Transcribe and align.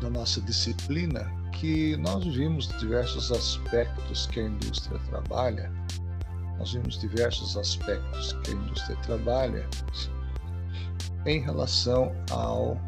da 0.00 0.10
nossa 0.10 0.40
disciplina 0.40 1.30
que 1.52 1.96
nós 1.98 2.24
vimos 2.24 2.68
diversos 2.78 3.30
aspectos 3.30 4.26
que 4.26 4.40
a 4.40 4.46
indústria 4.46 4.98
trabalha, 5.10 5.70
nós 6.58 6.72
vimos 6.72 6.98
diversos 6.98 7.56
aspectos 7.56 8.32
que 8.44 8.50
a 8.50 8.54
indústria 8.54 8.96
trabalha 9.02 9.68
em 11.26 11.40
relação 11.40 12.12
ao, 12.30 12.78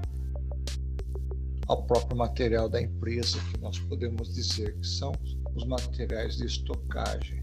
ao 1.68 1.82
próprio 1.84 2.16
material 2.16 2.68
da 2.68 2.80
empresa, 2.80 3.38
que 3.50 3.60
nós 3.60 3.79
podemos 3.79 4.34
dizer 4.34 4.74
que 4.79 4.86
são 4.86 5.12
os 5.54 5.64
materiais 5.64 6.36
de 6.36 6.46
estocagem. 6.46 7.42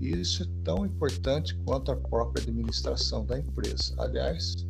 E 0.00 0.08
isso 0.08 0.42
é 0.42 0.46
tão 0.64 0.84
importante 0.84 1.54
quanto 1.64 1.92
a 1.92 1.96
própria 1.96 2.42
administração 2.42 3.24
da 3.24 3.38
empresa. 3.38 3.94
Aliás, 3.98 4.66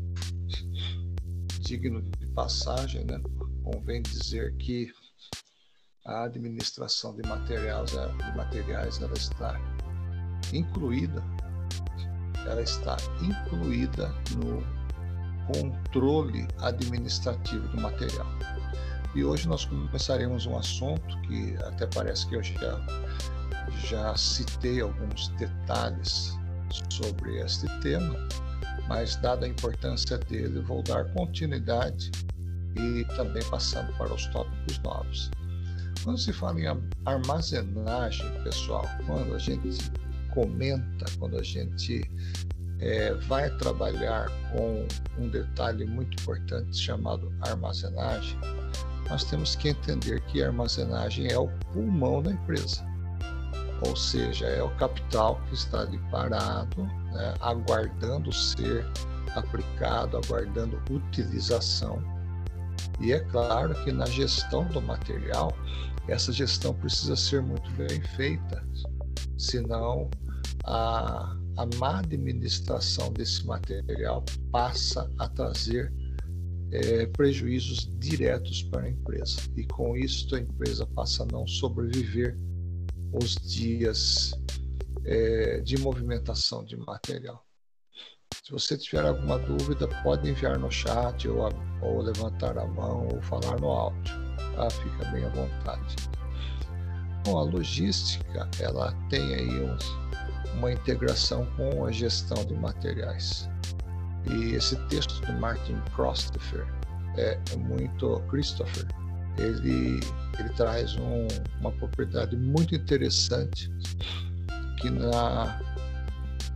digno 1.61 2.03
de 2.03 2.27
passagem, 2.29 3.05
né? 3.05 3.21
Convém 3.61 4.03
dizer 4.03 4.55
que 4.57 4.93
a 6.05 6.25
administração 6.25 7.15
de 7.15 7.29
materiais, 7.29 7.91
de 7.91 8.37
materiais 8.37 9.01
ela 9.01 9.15
está 9.15 9.61
incluída, 10.53 11.23
ela 12.47 12.63
está 12.63 12.97
incluída 13.23 14.09
no 14.37 14.63
controle 15.53 16.47
administrativo 16.59 17.67
do 17.69 17.81
material. 17.81 18.27
E 19.15 19.25
hoje 19.25 19.49
nós 19.49 19.65
começaremos 19.65 20.47
um 20.47 20.57
assunto 20.57 21.21
que 21.23 21.57
até 21.65 21.87
parece 21.87 22.27
que 22.29 22.37
eu 22.37 22.43
já, 22.43 22.87
já 23.89 24.17
citei 24.17 24.81
alguns 24.81 25.29
detalhes 25.31 26.39
sobre 26.89 27.41
este 27.41 27.67
tema, 27.81 28.15
mas 28.89 29.17
dada 29.17 29.47
a 29.47 29.49
importância 29.49 30.17
dele, 30.17 30.61
vou 30.61 30.83
dar 30.83 31.13
continuidade 31.13 32.11
e 32.77 33.05
também 33.17 33.43
passando 33.45 33.93
para 33.97 34.13
os 34.13 34.27
tópicos 34.27 34.79
novos. 34.81 35.31
Quando 36.05 36.19
se 36.19 36.33
fala 36.33 36.61
em 36.61 36.67
armazenagem, 37.05 38.27
pessoal, 38.43 38.87
quando 39.07 39.35
a 39.35 39.39
gente 39.39 39.91
comenta, 40.31 41.05
quando 41.19 41.39
a 41.39 41.43
gente 41.43 42.09
é, 42.79 43.13
vai 43.29 43.51
trabalhar 43.59 44.29
com 44.53 44.87
um 45.19 45.29
detalhe 45.29 45.85
muito 45.85 46.21
importante 46.23 46.77
chamado 46.77 47.33
armazenagem, 47.43 48.39
nós 49.09 49.25
temos 49.25 49.57
que 49.57 49.71
entender 49.71 50.21
que 50.23 50.43
a 50.43 50.47
armazenagem 50.47 51.31
é 51.31 51.39
o 51.39 51.49
pulmão 51.73 52.23
da 52.23 52.31
empresa, 52.31 52.87
ou 53.87 53.97
seja, 53.97 54.47
é 54.47 54.63
o 54.63 54.71
capital 54.77 55.41
que 55.49 55.55
está 55.55 55.81
ali 55.81 55.99
parado, 56.11 56.85
né, 57.13 57.35
aguardando 57.41 58.33
ser 58.33 58.87
aplicado, 59.35 60.17
aguardando 60.17 60.81
utilização 60.91 62.03
e 63.01 63.13
é 63.13 63.21
claro 63.21 63.75
que 63.83 63.93
na 63.93 64.07
gestão 64.07 64.67
do 64.69 64.81
material, 64.81 65.57
essa 66.09 66.33
gestão 66.33 66.75
precisa 66.75 67.17
ser 67.17 67.43
muito 67.43 67.71
bem 67.73 68.01
feita, 68.17 68.65
senão 69.39 70.11
a, 70.65 71.37
a 71.57 71.67
má 71.77 72.01
administração 72.01 73.13
desse 73.13 73.47
material 73.47 74.25
passa 74.51 75.11
a 75.19 75.29
trazer 75.29 75.93
é, 76.73 77.07
prejuízos 77.07 77.91
diretos 77.99 78.63
para 78.65 78.83
a 78.83 78.91
empresa. 78.91 79.41
E 79.57 79.65
com 79.67 79.97
isso 79.97 80.35
a 80.35 80.41
empresa 80.41 80.87
passa 80.87 81.23
a 81.23 81.27
não 81.27 81.47
sobreviver 81.47 82.39
os 83.13 83.35
dias 83.37 84.33
é, 85.05 85.61
de 85.61 85.79
movimentação 85.79 86.65
de 86.65 86.77
material. 86.77 87.45
Se 88.43 88.53
você 88.53 88.77
tiver 88.77 89.07
alguma 89.07 89.39
dúvida, 89.39 89.87
pode 90.03 90.29
enviar 90.29 90.59
no 90.59 90.71
chat 90.71 91.29
ou, 91.29 91.49
ou 91.83 92.01
levantar 92.01 92.57
a 92.59 92.67
mão 92.67 93.09
ou 93.13 93.23
falar 93.23 93.61
no 93.61 93.69
áudio. 93.69 94.15
Tá? 94.57 94.71
Fica 94.71 95.05
bem 95.11 95.25
à 95.25 95.29
vontade. 95.29 95.97
Bom, 97.25 97.39
a 97.39 97.43
logística 97.43 98.49
ela 98.59 98.93
tem 99.11 99.35
aí 99.35 99.63
um, 99.63 99.77
uma 100.57 100.73
integração 100.73 101.47
com 101.57 101.85
a 101.85 101.93
gestão 101.93 102.45
de 102.45 102.55
materiais. 102.55 103.49
E 104.31 104.55
esse 104.55 104.77
texto 104.89 105.21
do 105.27 105.33
Martin 105.35 105.81
Christopher 105.95 106.67
é, 107.17 107.39
é 107.53 107.57
muito 107.57 108.21
Christopher. 108.29 108.87
Ele 109.39 110.01
ele 110.39 110.49
traz 110.51 110.97
um, 110.97 111.29
uma 111.61 111.71
propriedade 111.73 112.37
muito 112.37 112.75
interessante 112.75 113.71
que 114.81 114.89
na 114.89 115.61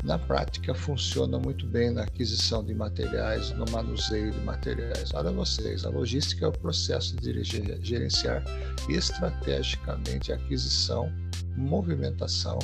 na 0.02 0.18
prática 0.18 0.74
funciona 0.74 1.38
muito 1.38 1.66
bem 1.66 1.90
na 1.90 2.02
aquisição 2.02 2.64
de 2.64 2.74
materiais, 2.74 3.50
no 3.52 3.64
manuseio 3.70 4.32
de 4.32 4.40
materiais. 4.40 5.12
Olha 5.14 5.30
vocês, 5.30 5.84
a 5.84 5.90
logística 5.90 6.44
é 6.44 6.48
o 6.48 6.52
processo 6.52 7.16
de 7.16 7.42
gerenciar 7.44 8.44
estrategicamente 8.88 10.32
a 10.32 10.36
aquisição, 10.36 11.12
movimentação, 11.56 12.58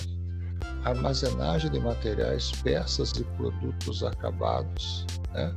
armazenagem 0.84 1.70
de 1.70 1.80
materiais, 1.80 2.50
peças 2.62 3.12
e 3.12 3.24
produtos 3.36 4.02
acabados, 4.02 5.06
né? 5.32 5.54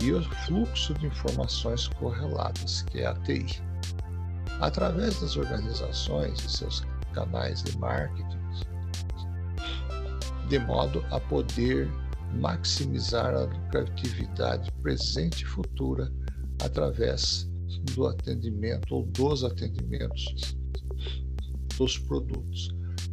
e 0.00 0.12
o 0.12 0.22
fluxo 0.46 0.94
de 0.94 1.06
informações 1.06 1.88
correlatas, 1.88 2.82
que 2.82 3.00
é 3.00 3.06
a 3.06 3.14
TI. 3.14 3.62
Através 4.60 5.20
das 5.20 5.36
organizações 5.36 6.38
e 6.44 6.50
seus 6.50 6.84
canais 7.12 7.62
de 7.62 7.76
marketing, 7.78 8.33
de 10.54 10.60
modo 10.60 11.04
a 11.10 11.18
poder 11.18 11.90
maximizar 12.34 13.34
a 13.34 13.42
lucratividade 13.42 14.70
presente 14.82 15.42
e 15.42 15.46
futura 15.46 16.12
através 16.62 17.50
do 17.92 18.06
atendimento 18.06 18.94
ou 18.94 19.04
dos 19.06 19.42
atendimentos 19.42 20.56
dos 21.76 21.98
produtos. 21.98 22.68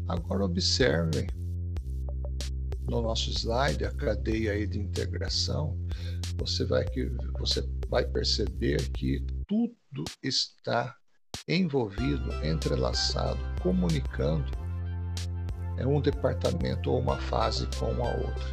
Agora 0.07 0.45
observem 0.45 1.25
no 2.87 3.01
nosso 3.01 3.31
slide 3.31 3.85
a 3.85 3.91
cadeia 3.91 4.51
aí 4.51 4.67
de 4.67 4.77
integração, 4.77 5.75
você 6.37 6.63
vai 6.63 6.85
que 6.85 7.05
você 7.39 7.67
vai 7.89 8.05
perceber 8.05 8.87
que 8.91 9.25
tudo 9.47 10.03
está 10.21 10.95
envolvido, 11.47 12.31
entrelaçado, 12.45 13.39
comunicando 13.63 14.60
é 15.81 15.87
um 15.87 15.99
departamento 15.99 16.91
ou 16.91 16.99
uma 16.99 17.17
fase 17.17 17.67
com 17.77 17.87
a 18.03 18.11
outra. 18.11 18.51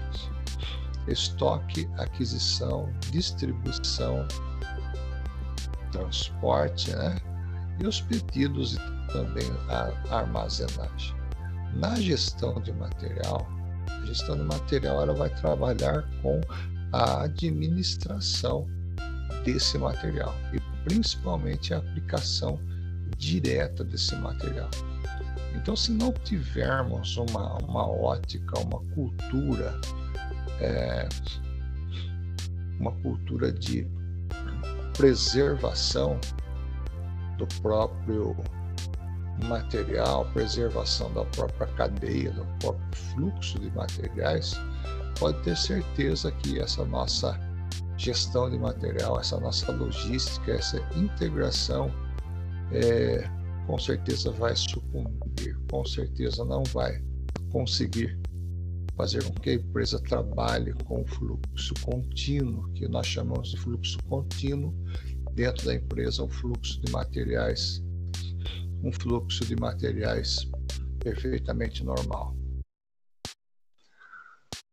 Estoque, 1.07 1.89
aquisição, 1.99 2.93
distribuição, 3.11 4.27
transporte, 5.93 6.91
né? 6.95 7.17
e 7.81 7.87
os 7.87 8.01
pedidos 8.01 8.75
e 8.75 9.13
também 9.13 9.47
a 9.69 9.93
armazenagem. 10.17 11.17
Na 11.75 11.95
gestão 11.97 12.61
de 12.61 12.73
material, 12.73 13.47
a 13.89 14.07
gestão 14.07 14.37
de 14.37 14.43
material 14.43 15.03
ela 15.03 15.15
vai 15.15 15.31
trabalhar 15.37 16.03
com 16.23 16.41
a 16.93 17.23
administração 17.23 18.67
desse 19.45 19.79
material 19.79 20.35
e 20.53 20.61
principalmente 20.85 21.75
a 21.75 21.79
aplicação 21.79 22.59
direta 23.17 23.85
desse 23.85 24.15
material. 24.17 24.71
Então, 25.59 25.75
se 25.75 25.91
não 25.91 26.13
tivermos 26.13 27.17
uma, 27.17 27.57
uma 27.59 27.85
ótica, 27.85 28.61
uma 28.61 28.79
cultura, 28.95 29.79
é, 30.61 31.09
uma 32.79 32.93
cultura 33.03 33.51
de 33.51 33.85
preservação 34.97 36.19
do 37.39 37.47
próprio 37.61 38.37
material, 39.49 40.25
preservação 40.33 41.13
da 41.13 41.25
própria 41.25 41.67
cadeia, 41.75 42.31
do 42.31 42.47
próprio 42.61 42.97
fluxo 43.13 43.59
de 43.59 43.69
materiais, 43.73 44.55
pode 45.19 45.43
ter 45.43 45.57
certeza 45.57 46.31
que 46.31 46.61
essa 46.61 46.85
nossa 46.85 47.39
gestão 47.97 48.49
de 48.49 48.57
material, 48.57 49.19
essa 49.19 49.41
nossa 49.41 49.73
logística, 49.73 50.53
essa 50.53 50.79
integração 50.97 51.91
é, 52.71 53.29
com 53.69 53.79
certeza 53.79 54.33
vai 54.33 54.57
sucumbir, 54.57 55.28
com 55.71 55.85
certeza 55.85 56.45
não 56.45 56.63
vai 56.65 57.03
conseguir 57.51 58.19
fazer 58.97 59.23
com 59.23 59.33
que 59.35 59.51
a 59.51 59.55
empresa 59.55 60.01
trabalhe 60.01 60.73
com 60.85 61.03
o 61.03 61.07
fluxo 61.07 61.73
contínuo, 61.83 62.69
que 62.73 62.89
nós 62.89 63.07
chamamos 63.07 63.51
de 63.51 63.57
fluxo 63.57 63.97
contínuo, 64.09 64.75
dentro 65.35 65.67
da 65.67 65.75
empresa, 65.75 66.25
um 66.25 66.29
fluxo 66.29 66.81
de 66.81 66.91
materiais, 66.91 67.81
um 68.83 68.91
fluxo 68.91 69.45
de 69.45 69.55
materiais 69.55 70.51
perfeitamente 70.99 71.85
normal. 71.85 72.37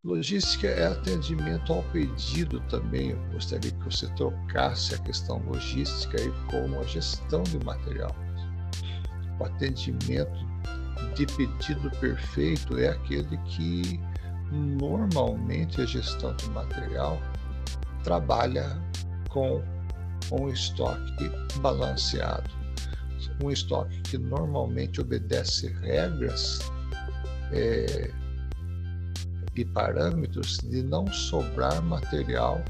Logística 0.03 0.67
é 0.67 0.87
atendimento 0.87 1.73
ao 1.73 1.83
pedido 1.91 2.59
também. 2.69 3.11
Eu 3.11 3.31
gostaria 3.31 3.71
que 3.71 3.83
você 3.83 4.07
trocasse 4.13 4.93
a 4.93 4.99
questão 4.99 5.39
logística 5.47 6.19
aí 6.19 6.31
com 6.49 6.79
a 6.79 6.83
gestão 6.83 7.41
de 7.41 7.57
material. 7.65 8.15
O 9.39 9.43
atendimento 9.43 10.54
de 11.13 11.25
pedido 11.25 11.89
perfeito 11.99 12.77
é 12.77 12.89
aquele 12.89 13.37
que 13.45 13.99
normalmente 14.51 15.81
a 15.81 15.85
gestão 15.85 16.35
de 16.35 16.49
material 16.49 17.19
trabalha 18.03 18.81
com 19.29 19.63
um 20.31 20.49
estoque 20.49 21.29
balanceado, 21.59 22.49
um 23.43 23.51
estoque 23.51 24.01
que 24.01 24.17
normalmente 24.17 25.01
obedece 25.01 25.67
regras 25.81 26.59
é, 27.51 28.11
e 29.55 29.65
parâmetros 29.65 30.57
de 30.59 30.83
não 30.83 31.07
sobrar 31.07 31.81
material 31.81 32.63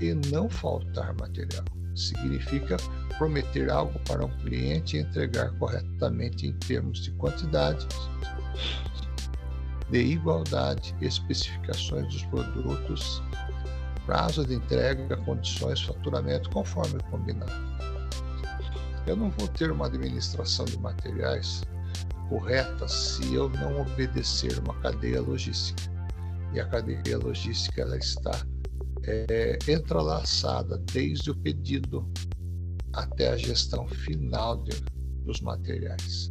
e 0.00 0.14
não 0.30 0.48
faltar 0.48 1.14
material. 1.14 1.64
Significa 1.94 2.76
prometer 3.22 3.70
algo 3.70 3.96
para 4.00 4.24
um 4.24 4.38
cliente 4.38 4.96
e 4.96 5.00
entregar 5.00 5.52
corretamente 5.52 6.48
em 6.48 6.52
termos 6.54 6.98
de 6.98 7.12
quantidade, 7.12 7.86
de 9.88 9.98
igualdade, 10.00 10.92
especificações 11.00 12.12
dos 12.12 12.24
produtos, 12.24 13.22
prazo 14.06 14.44
de 14.44 14.54
entrega, 14.54 15.16
condições, 15.18 15.80
faturamento, 15.82 16.50
conforme 16.50 16.98
combinado. 17.12 17.52
Eu 19.06 19.14
não 19.14 19.30
vou 19.30 19.46
ter 19.46 19.70
uma 19.70 19.86
administração 19.86 20.64
de 20.64 20.76
materiais 20.80 21.62
correta 22.28 22.88
se 22.88 23.34
eu 23.34 23.48
não 23.50 23.82
obedecer 23.82 24.58
uma 24.58 24.74
cadeia 24.80 25.20
logística. 25.20 25.92
E 26.52 26.58
a 26.58 26.66
cadeia 26.66 27.18
logística 27.18 27.82
ela 27.82 27.96
está 27.96 28.32
é, 29.04 29.56
entrelaçada 29.68 30.76
desde 30.92 31.30
o 31.30 31.36
pedido 31.36 32.04
até 32.92 33.28
a 33.28 33.36
gestão 33.36 33.86
final 33.88 34.62
de, 34.64 34.72
dos 35.24 35.40
materiais. 35.40 36.28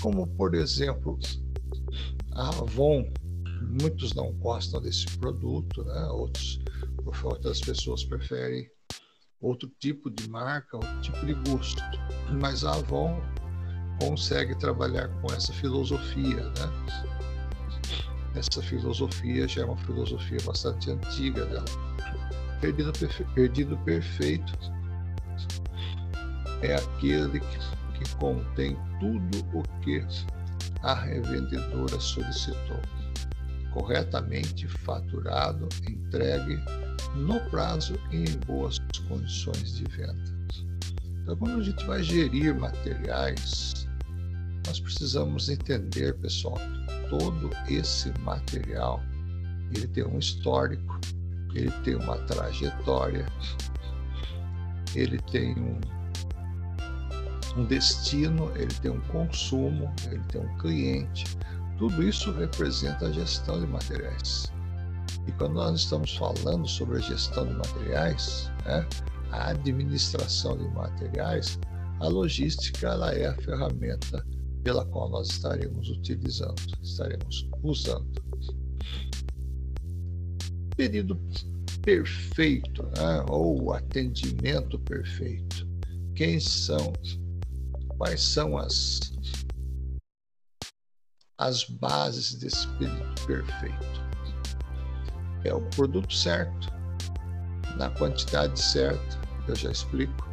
Como, 0.00 0.26
por 0.26 0.54
exemplo, 0.54 1.18
a 2.32 2.48
Avon, 2.48 3.10
muitos 3.80 4.14
não 4.14 4.32
gostam 4.34 4.80
desse 4.80 5.06
produto, 5.18 5.84
né? 5.84 6.06
Outros, 6.06 6.60
outras 7.22 7.60
pessoas 7.60 8.04
preferem 8.04 8.68
outro 9.40 9.70
tipo 9.78 10.10
de 10.10 10.28
marca, 10.28 10.76
outro 10.76 11.00
tipo 11.00 11.26
de 11.26 11.34
gosto. 11.50 11.82
Mas 12.40 12.64
a 12.64 12.72
Avon 12.72 13.20
consegue 14.00 14.58
trabalhar 14.58 15.08
com 15.20 15.32
essa 15.32 15.52
filosofia, 15.52 16.44
né? 16.44 16.72
Essa 18.34 18.62
filosofia 18.62 19.46
já 19.46 19.62
é 19.62 19.64
uma 19.64 19.76
filosofia 19.76 20.38
bastante 20.44 20.90
antiga 20.90 21.44
dela. 21.46 21.64
Perdido, 22.60 22.92
perfe... 22.92 23.24
Perdido 23.34 23.76
perfeito 23.78 24.52
é 26.62 26.74
aquele 26.76 27.40
que, 27.40 27.58
que 27.98 28.16
contém 28.16 28.76
tudo 29.00 29.38
o 29.52 29.62
que 29.80 30.04
a 30.82 30.94
revendedora 30.94 31.98
solicitou, 32.00 32.80
corretamente 33.72 34.66
faturado, 34.66 35.68
entregue 35.88 36.58
no 37.14 37.40
prazo 37.50 37.98
e 38.10 38.24
em 38.24 38.38
boas 38.46 38.78
condições 39.08 39.76
de 39.76 39.84
venda. 39.84 40.42
Então, 41.22 41.36
quando 41.36 41.60
a 41.60 41.62
gente 41.62 41.84
vai 41.84 42.02
gerir 42.02 42.58
materiais, 42.58 43.86
nós 44.66 44.80
precisamos 44.80 45.48
entender, 45.48 46.14
pessoal, 46.14 46.56
que 46.56 47.08
todo 47.08 47.50
esse 47.68 48.12
material 48.20 49.00
ele 49.74 49.86
tem 49.88 50.04
um 50.04 50.18
histórico, 50.18 51.00
ele 51.54 51.70
tem 51.84 51.94
uma 51.94 52.16
trajetória, 52.26 53.26
ele 54.94 55.18
tem 55.30 55.54
um 55.58 55.80
um 57.56 57.64
destino, 57.64 58.50
ele 58.56 58.74
tem 58.80 58.90
um 58.90 59.00
consumo, 59.02 59.92
ele 60.10 60.22
tem 60.28 60.40
um 60.40 60.58
cliente. 60.58 61.24
Tudo 61.78 62.02
isso 62.02 62.32
representa 62.32 63.06
a 63.06 63.12
gestão 63.12 63.60
de 63.60 63.66
materiais. 63.66 64.52
E 65.26 65.32
quando 65.32 65.54
nós 65.54 65.80
estamos 65.80 66.16
falando 66.16 66.66
sobre 66.66 66.98
a 66.98 67.00
gestão 67.00 67.46
de 67.46 67.54
materiais, 67.54 68.50
né, 68.64 68.86
a 69.30 69.50
administração 69.50 70.56
de 70.56 70.68
materiais, 70.68 71.58
a 72.00 72.08
logística 72.08 72.88
ela 72.88 73.12
é 73.12 73.26
a 73.26 73.34
ferramenta 73.34 74.24
pela 74.62 74.84
qual 74.86 75.08
nós 75.10 75.28
estaremos 75.28 75.88
utilizando, 75.88 76.54
estaremos 76.82 77.48
usando. 77.62 78.22
Pedido 80.76 81.20
perfeito, 81.82 82.82
né, 82.84 83.24
ou 83.28 83.72
atendimento 83.72 84.78
perfeito. 84.80 85.68
Quem 86.14 86.38
são 86.38 86.92
quais 88.02 88.20
são 88.20 88.58
as, 88.58 89.12
as 91.38 91.62
bases 91.62 92.34
desse 92.34 92.66
pedido 92.70 93.14
perfeito. 93.24 94.02
É 95.44 95.54
o 95.54 95.60
produto 95.70 96.12
certo, 96.12 96.68
na 97.76 97.90
quantidade 97.90 98.60
certa, 98.60 99.20
eu 99.46 99.54
já 99.54 99.70
explico. 99.70 100.28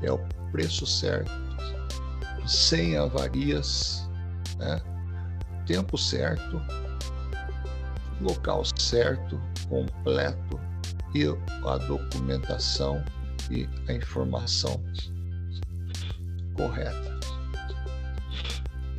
É 0.00 0.12
o 0.12 0.18
preço 0.52 0.86
certo, 0.86 1.32
sem 2.46 2.96
avarias, 2.96 4.08
né? 4.56 4.80
tempo 5.66 5.98
certo, 5.98 6.62
local 8.20 8.62
certo, 8.78 9.40
completo 9.68 10.60
e 11.16 11.24
a 11.66 11.78
documentação 11.78 13.04
e 13.50 13.68
a 13.88 13.92
informação 13.94 14.80
correta. 16.54 17.18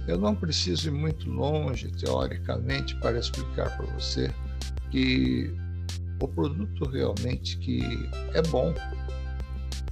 Eu 0.08 0.20
não 0.20 0.36
preciso 0.36 0.90
ir 0.90 0.92
muito 0.92 1.30
longe, 1.30 1.90
teoricamente, 1.92 2.96
para 2.98 3.18
explicar 3.18 3.76
para 3.76 3.86
você 3.88 4.32
que 4.92 5.52
o 6.22 6.28
produto 6.28 6.88
realmente 6.90 7.58
que 7.58 7.82
é 8.34 8.42
bom, 8.44 8.74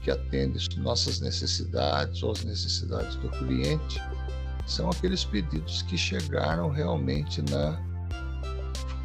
que 0.02 0.12
atende 0.12 0.80
nossas 0.80 1.20
necessidades 1.20 2.22
ou 2.22 2.32
as 2.32 2.44
necessidades 2.44 3.16
do 3.18 3.30
cliente, 3.30 4.00
são 4.68 4.90
aqueles 4.90 5.26
pedidos 5.26 5.82
que 5.84 5.98
chegaram 5.98 6.70
realmente 6.70 7.42
na 7.50 7.82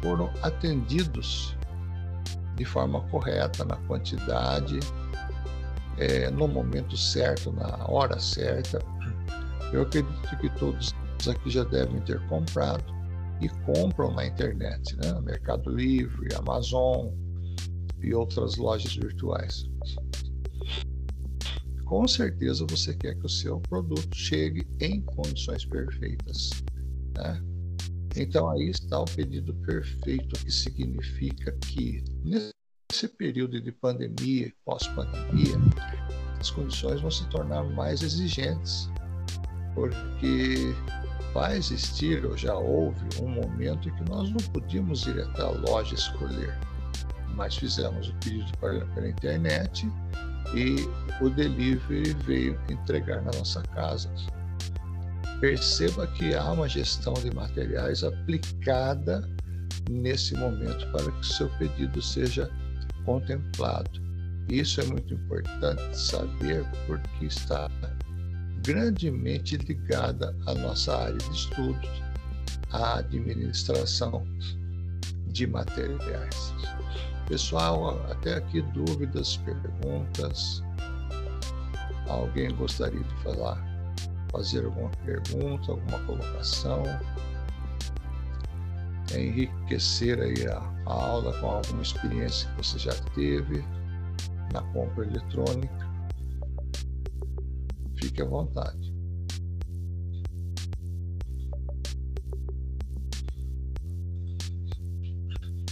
foram 0.01 0.31
atendidos 0.41 1.55
de 2.55 2.63
forma 2.63 3.01
correta 3.09 3.65
na 3.65 3.75
quantidade 3.87 4.79
é, 5.99 6.29
no 6.31 6.47
momento 6.47 6.97
certo, 6.97 7.51
na 7.51 7.85
hora 7.87 8.19
certa. 8.19 8.79
Eu 9.71 9.83
acredito 9.83 10.37
que 10.39 10.49
todos 10.57 10.93
aqui 11.27 11.49
já 11.49 11.63
devem 11.63 11.99
ter 12.01 12.19
comprado 12.27 12.83
e 13.41 13.49
compram 13.65 14.13
na 14.13 14.25
internet, 14.25 14.95
né? 14.97 15.19
Mercado 15.21 15.69
Livre, 15.69 16.33
Amazon 16.35 17.09
e 18.01 18.13
outras 18.13 18.55
lojas 18.57 18.95
virtuais. 18.95 19.69
Com 21.85 22.07
certeza 22.07 22.65
você 22.69 22.93
quer 22.95 23.15
que 23.15 23.25
o 23.25 23.29
seu 23.29 23.59
produto 23.61 24.15
chegue 24.15 24.65
em 24.79 25.01
condições 25.01 25.65
perfeitas. 25.65 26.49
Né? 27.17 27.43
Então 28.15 28.49
aí 28.49 28.69
está 28.69 28.99
o 28.99 29.05
pedido 29.05 29.53
perfeito, 29.55 30.39
que 30.43 30.51
significa 30.51 31.51
que 31.51 32.03
nesse 32.23 33.07
período 33.17 33.59
de 33.59 33.71
pandemia, 33.71 34.53
pós-pandemia, 34.63 35.57
as 36.39 36.49
condições 36.49 37.01
vão 37.01 37.11
se 37.11 37.27
tornar 37.27 37.63
mais 37.63 38.01
exigentes, 38.01 38.89
porque 39.75 40.73
vai 41.33 41.57
existir, 41.57 42.25
ou 42.25 42.37
já 42.37 42.55
houve, 42.55 42.99
um 43.21 43.27
momento 43.27 43.89
em 43.89 43.95
que 43.95 44.09
nós 44.09 44.29
não 44.29 44.37
podíamos 44.51 45.05
ir 45.05 45.21
até 45.21 45.41
a 45.41 45.49
loja 45.49 45.95
escolher, 45.95 46.57
mas 47.35 47.57
fizemos 47.57 48.09
o 48.09 48.13
pedido 48.15 48.51
pela 48.57 49.07
internet 49.07 49.89
e 50.53 50.75
o 51.23 51.29
delivery 51.29 52.13
veio 52.25 52.59
entregar 52.69 53.21
na 53.21 53.31
nossa 53.37 53.61
casa. 53.63 54.09
Perceba 55.39 56.07
que 56.07 56.35
há 56.35 56.51
uma 56.51 56.67
gestão 56.67 57.13
de 57.13 57.33
materiais 57.33 58.03
aplicada 58.03 59.29
nesse 59.89 60.35
momento 60.35 60.91
para 60.91 61.11
que 61.11 61.25
seu 61.25 61.49
pedido 61.57 62.01
seja 62.01 62.49
contemplado. 63.05 64.08
Isso 64.49 64.81
é 64.81 64.85
muito 64.85 65.13
importante 65.13 65.95
saber 65.95 66.65
porque 66.87 67.25
está 67.27 67.69
grandemente 68.63 69.57
ligada 69.57 70.35
à 70.47 70.55
nossa 70.55 70.97
área 70.97 71.17
de 71.17 71.31
estudos, 71.31 71.89
à 72.71 72.97
administração 72.97 74.25
de 75.27 75.45
materiais. 75.45 76.53
Pessoal, 77.27 78.03
até 78.09 78.37
aqui 78.37 78.61
dúvidas, 78.73 79.37
perguntas. 79.37 80.63
Alguém 82.07 82.49
gostaria 82.55 83.03
de 83.03 83.15
falar, 83.23 83.63
fazer 84.31 84.65
alguma 84.65 84.89
pergunta, 85.05 85.71
alguma 85.71 85.99
colocação? 86.05 86.83
enriquecer 89.17 90.21
aí 90.21 90.47
a, 90.47 90.57
a 90.85 90.93
aula 90.93 91.33
com 91.39 91.47
alguma 91.47 91.81
experiência 91.81 92.47
que 92.49 92.57
você 92.63 92.77
já 92.77 92.93
teve 93.15 93.63
na 94.53 94.61
compra 94.73 95.05
eletrônica. 95.05 95.89
Fique 97.95 98.21
à 98.21 98.25
vontade. 98.25 98.93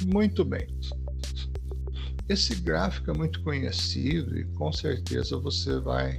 Muito 0.05 0.45
bem. 0.45 0.67
esse 2.29 2.55
gráfico 2.55 3.11
é 3.11 3.13
muito 3.13 3.41
conhecido 3.43 4.37
e 4.37 4.45
com 4.53 4.71
certeza 4.71 5.37
você 5.39 5.79
vai 5.79 6.17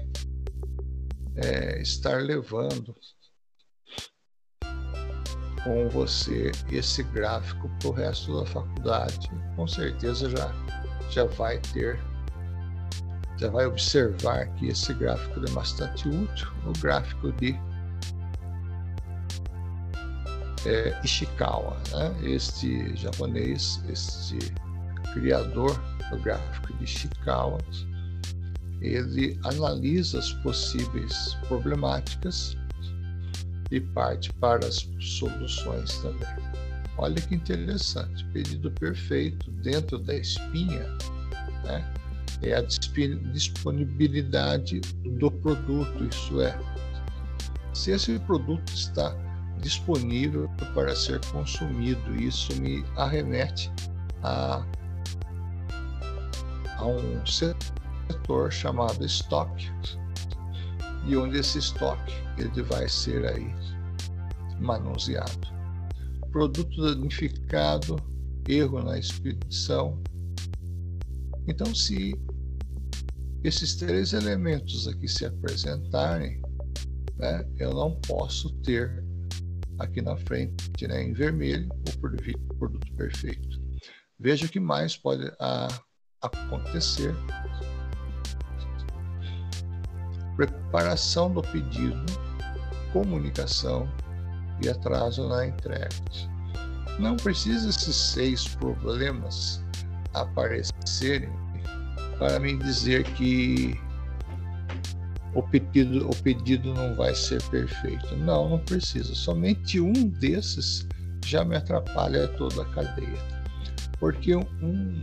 é, 1.36 1.80
estar 1.80 2.22
levando 2.22 2.94
com 5.62 5.88
você 5.88 6.50
esse 6.70 7.02
gráfico 7.02 7.68
para 7.78 7.88
o 7.88 7.92
resto 7.92 8.40
da 8.40 8.46
faculdade. 8.46 9.28
Com 9.54 9.66
certeza 9.66 10.30
já, 10.30 10.52
já 11.10 11.24
vai 11.24 11.58
ter, 11.72 12.00
já 13.38 13.48
vai 13.48 13.66
observar 13.66 14.46
que 14.54 14.66
esse 14.66 14.92
gráfico 14.94 15.40
é 15.44 15.50
bastante 15.50 16.08
útil, 16.08 16.48
o 16.66 16.72
gráfico 16.80 17.32
de 17.32 17.54
é, 20.66 21.00
Ishikawa, 21.04 21.76
né? 21.92 22.14
este 22.22 22.96
japonês, 22.96 23.82
este 23.88 24.38
criador 25.12 25.72
do 26.10 26.18
gráfico 26.18 26.72
de 26.74 26.84
Ishikawa, 26.84 27.58
ele 28.80 29.38
analisa 29.44 30.18
as 30.18 30.32
possíveis 30.34 31.34
problemáticas 31.46 32.56
e 33.70 33.80
parte 33.80 34.32
para 34.34 34.66
as 34.66 34.88
soluções 35.00 35.98
também. 35.98 36.48
Olha 36.96 37.20
que 37.20 37.36
interessante, 37.36 38.24
pedido 38.32 38.70
perfeito 38.72 39.50
dentro 39.62 39.98
da 39.98 40.14
espinha, 40.14 40.84
né? 41.64 41.97
É 42.42 42.54
a 42.54 42.62
disponibilidade 42.62 44.80
do 45.18 45.30
produto, 45.30 46.04
isso 46.04 46.40
é, 46.40 46.58
se 47.72 47.90
esse 47.90 48.18
produto 48.20 48.72
está 48.72 49.14
disponível 49.60 50.48
para 50.74 50.94
ser 50.94 51.20
consumido, 51.26 52.14
isso 52.14 52.54
me 52.60 52.84
arremete 52.96 53.72
a, 54.22 54.64
a 56.76 56.86
um 56.86 57.26
setor 57.26 58.52
chamado 58.52 59.04
estoque, 59.04 59.70
e 61.06 61.16
onde 61.16 61.38
esse 61.38 61.58
estoque 61.58 62.14
ele 62.36 62.62
vai 62.62 62.88
ser 62.88 63.26
aí 63.26 63.52
manuseado. 64.60 65.48
Produto 66.30 66.82
danificado, 66.82 67.96
erro 68.46 68.82
na 68.82 68.98
expedição. 68.98 69.98
Então, 71.48 71.74
se 71.74 72.14
esses 73.42 73.74
três 73.74 74.12
elementos 74.12 74.86
aqui 74.86 75.08
se 75.08 75.24
apresentarem, 75.24 76.42
né, 77.16 77.48
eu 77.58 77.72
não 77.72 77.98
posso 78.02 78.52
ter 78.62 79.02
aqui 79.78 80.02
na 80.02 80.16
frente, 80.18 80.86
né, 80.86 81.02
em 81.02 81.14
vermelho, 81.14 81.66
o 81.88 81.98
produto 82.58 82.92
perfeito. 82.94 83.60
Veja 84.20 84.44
o 84.44 84.48
que 84.48 84.60
mais 84.60 84.96
pode 84.96 85.24
a, 85.40 85.68
acontecer 86.20 87.14
preparação 90.36 91.32
do 91.32 91.40
pedido, 91.42 92.04
comunicação 92.92 93.88
e 94.62 94.68
atraso 94.68 95.26
na 95.28 95.46
entrega. 95.46 95.88
Não 96.98 97.16
precisa 97.16 97.70
esses 97.70 97.96
seis 97.96 98.46
problemas 98.46 99.64
aparecerem 100.88 101.30
para 102.18 102.40
me 102.40 102.56
dizer 102.56 103.04
que 103.14 103.78
o 105.34 105.42
pedido, 105.42 106.08
o 106.08 106.16
pedido 106.16 106.74
não 106.74 106.94
vai 106.96 107.14
ser 107.14 107.42
perfeito. 107.44 108.16
Não, 108.16 108.48
não 108.48 108.58
precisa. 108.58 109.14
Somente 109.14 109.78
um 109.78 109.92
desses 109.92 110.86
já 111.24 111.44
me 111.44 111.56
atrapalha 111.56 112.26
toda 112.28 112.62
a 112.62 112.64
cadeia. 112.66 113.18
Porque 114.00 114.34
um, 114.34 115.02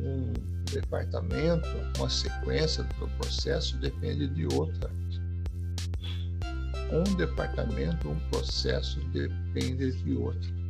um 0.00 0.32
departamento, 0.70 1.68
uma 1.96 2.10
sequência 2.10 2.82
do 2.98 3.08
processo 3.18 3.76
depende 3.78 4.28
de 4.28 4.46
outra. 4.54 4.90
Um 6.90 7.16
departamento, 7.16 8.10
um 8.10 8.18
processo 8.30 9.00
depende 9.10 9.92
de 9.92 10.14
outro. 10.14 10.61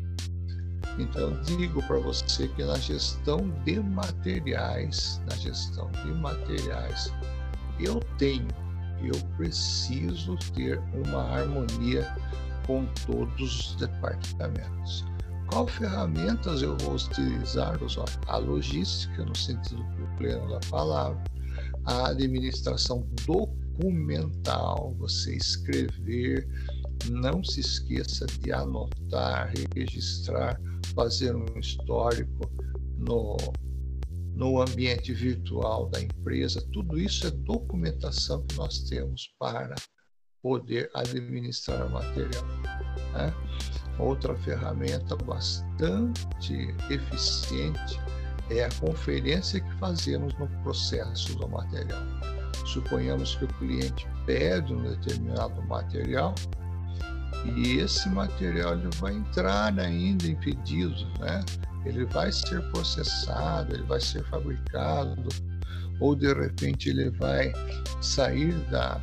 Então, 0.99 1.41
digo 1.43 1.83
para 1.87 1.99
você 1.99 2.49
que 2.49 2.65
na 2.65 2.77
gestão 2.79 3.49
de 3.65 3.81
materiais, 3.81 5.21
na 5.29 5.37
gestão 5.37 5.91
de 6.05 6.13
materiais, 6.13 7.13
eu 7.81 8.01
tenho, 8.19 8.49
eu 9.03 9.19
preciso 9.37 10.37
ter 10.55 10.81
uma 11.07 11.23
harmonia 11.23 12.15
com 12.67 12.85
todos 13.07 13.71
os 13.71 13.75
departamentos 13.77 15.05
qual 15.53 15.67
ferramentas 15.67 16.63
eu 16.63 16.75
vou 16.79 16.95
utilizar? 16.95 17.79
A 18.27 18.37
logística, 18.39 19.23
no 19.23 19.37
sentido 19.37 19.85
pleno 20.17 20.49
da 20.49 20.61
palavra, 20.71 21.23
a 21.85 22.09
administração 22.09 23.07
documental, 23.27 24.95
você 24.99 25.37
escrever, 25.37 26.49
não 27.11 27.45
se 27.45 27.61
esqueça 27.61 28.25
de 28.25 28.51
anotar, 28.51 29.53
registrar, 29.77 30.59
fazer 30.95 31.35
um 31.35 31.59
histórico 31.59 32.51
no, 32.97 33.37
no 34.35 34.61
ambiente 34.61 35.13
virtual 35.13 35.89
da 35.89 36.01
empresa. 36.01 36.67
Tudo 36.73 36.99
isso 36.99 37.27
é 37.27 37.31
documentação 37.31 38.45
que 38.47 38.57
nós 38.57 38.81
temos 38.85 39.35
para 39.39 39.75
poder 40.43 40.91
administrar 40.95 41.87
o 41.87 41.91
material. 41.91 42.45
Né? 43.13 43.33
Outra 43.99 44.35
ferramenta 44.37 45.17
bastante 45.17 46.75
eficiente 46.91 48.01
é 48.51 48.65
a 48.65 48.69
conferência 48.81 49.61
que 49.61 49.75
fazemos 49.79 50.35
no 50.39 50.49
processo 50.63 51.37
do 51.37 51.49
material. 51.49 52.03
Suponhamos 52.67 53.37
que 53.37 53.45
o 53.45 53.49
cliente 53.49 54.07
pede 54.27 54.73
um 54.73 54.83
determinado 54.83 55.63
material 55.63 56.35
e 57.45 57.79
esse 57.79 58.09
material 58.09 58.75
ele 58.75 58.89
vai 58.99 59.15
entrar 59.15 59.79
ainda 59.79 60.27
em 60.27 60.37
pedido, 60.37 61.07
né? 61.19 61.45
Ele 61.85 62.05
vai 62.07 62.31
ser 62.31 62.63
processado, 62.71 63.75
ele 63.75 63.83
vai 63.85 64.01
ser 64.01 64.25
fabricado, 64.25 65.29
ou 65.99 66.15
de 66.15 66.33
repente 66.33 66.91
ele 66.91 67.11
vai 67.11 67.53
sair 68.01 68.53
da, 68.71 69.01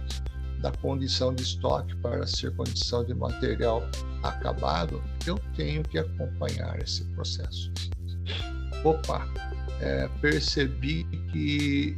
da 0.62 0.72
condição 0.72 1.34
de 1.34 1.44
estoque 1.44 1.96
para 1.98 2.26
ser 2.28 2.56
condição 2.56 3.04
de 3.04 3.14
material 3.14 3.84
acabado, 4.24 5.02
eu 5.26 5.40
tenho 5.56 5.84
que 5.84 5.98
acompanhar 5.98 6.82
esse 6.82 7.04
processo. 7.16 7.72
Opa, 8.84 9.28
é, 9.82 10.08
percebi 10.22 11.04
que 11.32 11.98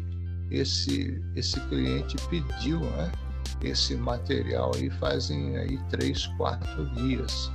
esse, 0.50 1.24
esse 1.36 1.60
cliente 1.62 2.16
pediu 2.30 2.80
né, 2.80 3.12
esse 3.64 3.96
material 3.96 4.72
aí 4.76 4.90
fazem 4.90 5.58
aí 5.58 5.78
três, 5.90 6.28
quatro 6.38 6.86
dias. 6.96 7.52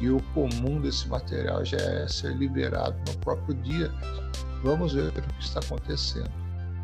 E 0.00 0.10
o 0.10 0.20
comum 0.34 0.80
desse 0.80 1.08
material 1.08 1.64
já 1.64 1.78
é 1.78 2.06
ser 2.06 2.36
liberado 2.36 2.96
no 3.10 3.18
próprio 3.18 3.54
dia. 3.62 3.90
Vamos 4.62 4.92
ver 4.92 5.08
o 5.08 5.12
que 5.12 5.22
está 5.40 5.60
acontecendo. 5.60 6.30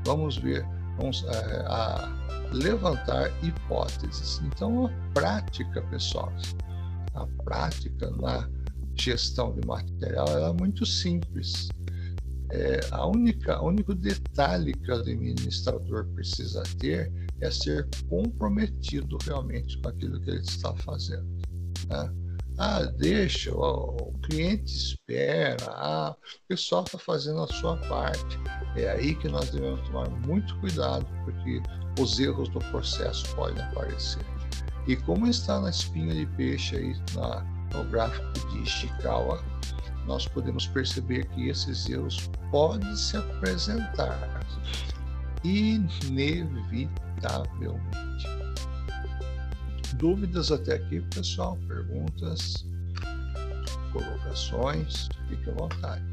Vamos 0.06 0.36
ver, 0.36 0.66
vamos 0.98 1.24
é, 1.24 1.64
a, 1.66 2.10
levantar 2.52 3.30
hipóteses. 3.42 4.40
Então, 4.46 4.86
a 4.86 4.90
prática, 5.12 5.82
pessoal, 5.82 6.32
a 7.14 7.26
prática 7.44 8.10
na 8.10 8.48
gestão 8.94 9.52
de 9.54 9.66
material 9.66 10.26
é 10.28 10.52
muito 10.52 10.86
simples. 10.86 11.68
É, 12.50 12.80
a 12.90 13.06
única, 13.06 13.62
único 13.62 13.94
detalhe 13.94 14.74
que 14.74 14.90
o 14.90 14.94
administrador 14.94 16.06
precisa 16.14 16.62
ter 16.78 17.10
é 17.42 17.50
ser 17.50 17.88
comprometido 18.08 19.18
realmente 19.24 19.76
com 19.78 19.88
aquilo 19.88 20.20
que 20.20 20.30
ele 20.30 20.40
está 20.40 20.74
fazendo. 20.76 21.26
Né? 21.88 22.12
Ah, 22.58 22.82
deixa, 22.98 23.52
o, 23.52 24.12
cliente 24.22 24.72
espera, 24.72 25.56
ah, 25.68 26.14
o 26.14 26.48
pessoal 26.48 26.84
está 26.84 26.98
fazendo 26.98 27.42
a 27.42 27.46
sua 27.48 27.76
parte. 27.88 28.38
É 28.76 28.90
aí 28.90 29.14
que 29.16 29.28
nós 29.28 29.50
devemos 29.50 29.80
tomar 29.88 30.08
muito 30.26 30.56
cuidado, 30.60 31.06
porque 31.24 31.60
os 32.00 32.20
erros 32.20 32.48
do 32.50 32.58
processo 32.58 33.34
podem 33.34 33.62
aparecer. 33.64 34.24
E 34.86 34.96
como 34.96 35.26
está 35.26 35.60
na 35.60 35.70
espinha 35.70 36.14
de 36.14 36.26
peixe 36.36 36.76
aí 36.76 36.96
na, 37.14 37.42
no 37.74 37.84
gráfico 37.90 38.32
de 38.50 38.62
Ishikawa, 38.62 39.42
nós 40.06 40.26
podemos 40.26 40.66
perceber 40.66 41.26
que 41.30 41.48
esses 41.48 41.88
erros 41.88 42.30
podem 42.50 42.94
se 42.96 43.16
apresentar 43.16 44.42
inevitavelmente. 45.44 46.92
Dúvidas 49.94 50.50
até 50.50 50.74
aqui, 50.74 51.00
pessoal? 51.14 51.58
Perguntas, 51.68 52.66
colocações? 53.92 55.08
Fique 55.28 55.50
à 55.50 55.54
vontade. 55.54 56.04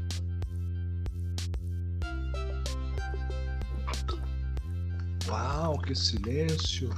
Uau, 5.28 5.78
que 5.78 5.94
silêncio! 5.94 6.90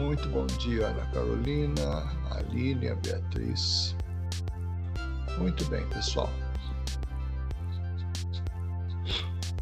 Muito 0.00 0.26
bom 0.30 0.46
dia, 0.46 0.86
Ana 0.86 1.04
Carolina, 1.08 1.82
Aline, 2.30 2.88
a 2.88 2.94
Beatriz. 2.94 3.94
Muito 5.38 5.62
bem, 5.66 5.86
pessoal. 5.90 6.30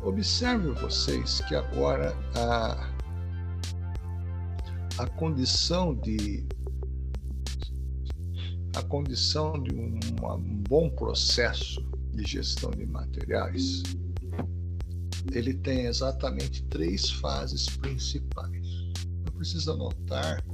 Observe 0.00 0.70
vocês 0.80 1.40
que 1.48 1.56
agora 1.56 2.16
a, 2.36 2.88
a 5.02 5.06
condição 5.08 5.92
de 5.92 6.46
a 8.76 8.82
condição 8.84 9.60
de 9.60 9.74
um, 9.74 9.98
um 10.22 10.62
bom 10.68 10.88
processo 10.88 11.84
de 12.12 12.24
gestão 12.24 12.70
de 12.70 12.86
materiais 12.86 13.82
ele 15.32 15.52
tem 15.52 15.86
exatamente 15.86 16.62
três 16.64 17.10
fases 17.10 17.66
principais. 17.66 18.87
Precisa 19.38 19.72
anotar, 19.72 20.44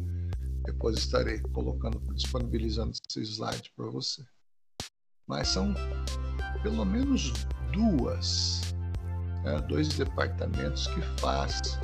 depois 0.65 0.99
estarei 0.99 1.41
colocando, 1.53 1.99
disponibilizando 2.15 2.93
esse 2.93 3.23
slide 3.23 3.73
para 3.75 3.87
você. 3.87 4.23
Mas 5.27 5.49
são 5.49 5.75
pelo 6.63 6.85
menos 6.85 7.33
duas, 7.73 8.61
né, 9.43 9.61
dois 9.69 9.89
departamentos 9.89 10.87
que 10.89 11.01
faz 11.21 11.81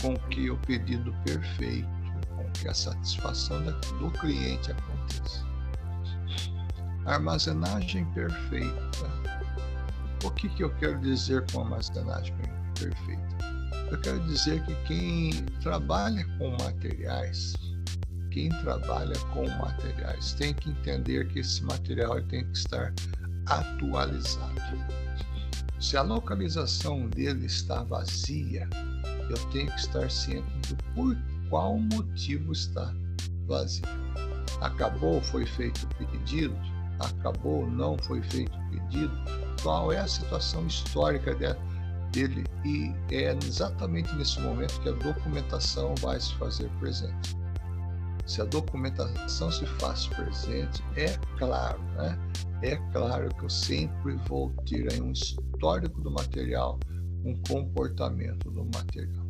com 0.00 0.14
que 0.30 0.48
o 0.48 0.56
pedido 0.58 1.12
perfeito, 1.24 1.88
com 2.36 2.50
que 2.52 2.68
a 2.68 2.74
satisfação 2.74 3.60
do 3.98 4.10
cliente 4.12 4.70
aconteça. 4.70 5.44
armazenagem 7.04 8.04
perfeita 8.12 9.28
o 10.24 10.30
que, 10.32 10.48
que 10.48 10.64
eu 10.64 10.74
quero 10.76 10.98
dizer 11.00 11.44
com 11.52 11.60
armazenagem 11.60 12.34
perfeita? 12.78 13.57
Eu 13.90 13.98
quero 14.00 14.20
dizer 14.20 14.62
que 14.64 14.74
quem 14.86 15.32
trabalha 15.62 16.22
com 16.38 16.50
materiais, 16.62 17.54
quem 18.30 18.50
trabalha 18.60 19.18
com 19.32 19.48
materiais 19.48 20.34
tem 20.34 20.52
que 20.52 20.70
entender 20.70 21.26
que 21.28 21.38
esse 21.38 21.64
material 21.64 22.20
tem 22.24 22.44
que 22.44 22.58
estar 22.58 22.92
atualizado. 23.46 24.60
Se 25.80 25.96
a 25.96 26.02
localização 26.02 27.08
dele 27.08 27.46
está 27.46 27.82
vazia, 27.84 28.68
eu 29.30 29.38
tenho 29.50 29.70
que 29.70 29.80
estar 29.80 30.10
ciente 30.10 30.46
do 30.68 30.76
por 30.94 31.16
qual 31.48 31.78
motivo 31.78 32.52
está 32.52 32.94
vazio. 33.46 33.84
Acabou, 34.60 35.22
foi 35.22 35.46
feito 35.46 35.84
o 35.84 36.06
pedido, 36.06 36.54
acabou, 37.00 37.66
não 37.70 37.96
foi 37.96 38.20
feito 38.22 38.52
o 38.58 38.70
pedido, 38.70 39.12
qual 39.62 39.90
é 39.92 39.98
a 39.98 40.06
situação 40.06 40.66
histórica 40.66 41.34
dele 42.12 42.44
e 42.64 42.92
é 43.14 43.36
exatamente 43.44 44.14
nesse 44.16 44.40
momento 44.40 44.80
que 44.80 44.88
a 44.88 44.92
documentação 44.92 45.94
vai 46.00 46.20
se 46.20 46.34
fazer 46.34 46.68
presente. 46.78 47.36
Se 48.26 48.42
a 48.42 48.44
documentação 48.44 49.50
se 49.50 49.64
faz 49.80 50.06
presente, 50.08 50.82
é 50.96 51.16
claro, 51.38 51.82
né? 51.94 52.18
É 52.62 52.76
claro 52.92 53.28
que 53.34 53.44
eu 53.44 53.50
sempre 53.50 54.16
vou 54.28 54.50
ter 54.66 54.92
aí 54.92 55.00
um 55.00 55.12
histórico 55.12 56.00
do 56.02 56.10
material, 56.10 56.78
um 57.24 57.34
comportamento 57.48 58.50
do 58.50 58.64
material. 58.66 59.26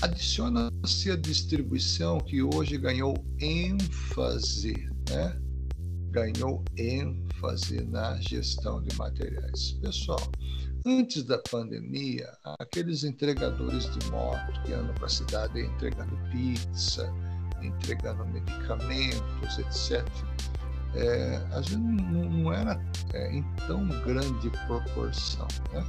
Adiciona-se 0.00 1.10
a 1.10 1.16
distribuição 1.16 2.18
que 2.18 2.42
hoje 2.42 2.78
ganhou 2.78 3.14
ênfase, 3.40 4.90
né? 5.10 5.38
ganhou 6.16 6.64
ênfase 6.78 7.82
na 7.82 8.18
gestão 8.22 8.82
de 8.82 8.96
materiais. 8.96 9.72
Pessoal, 9.82 10.20
antes 10.86 11.24
da 11.24 11.38
pandemia, 11.38 12.32
aqueles 12.60 13.02
entregadores 13.02 13.92
de 13.92 14.10
moto 14.10 14.62
que 14.64 14.72
andam 14.72 14.94
para 14.94 15.06
a 15.06 15.08
cidade 15.08 15.60
entregando 15.60 16.16
pizza, 16.30 17.12
entregando 17.60 18.24
medicamentos, 18.26 19.58
etc., 19.58 20.06
é, 20.94 21.36
às 21.50 21.66
vezes 21.66 21.78
não, 21.78 22.24
não 22.30 22.52
era 22.52 22.80
é, 23.12 23.30
em 23.30 23.42
tão 23.66 23.86
grande 24.02 24.48
proporção. 24.66 25.48
Né? 25.72 25.84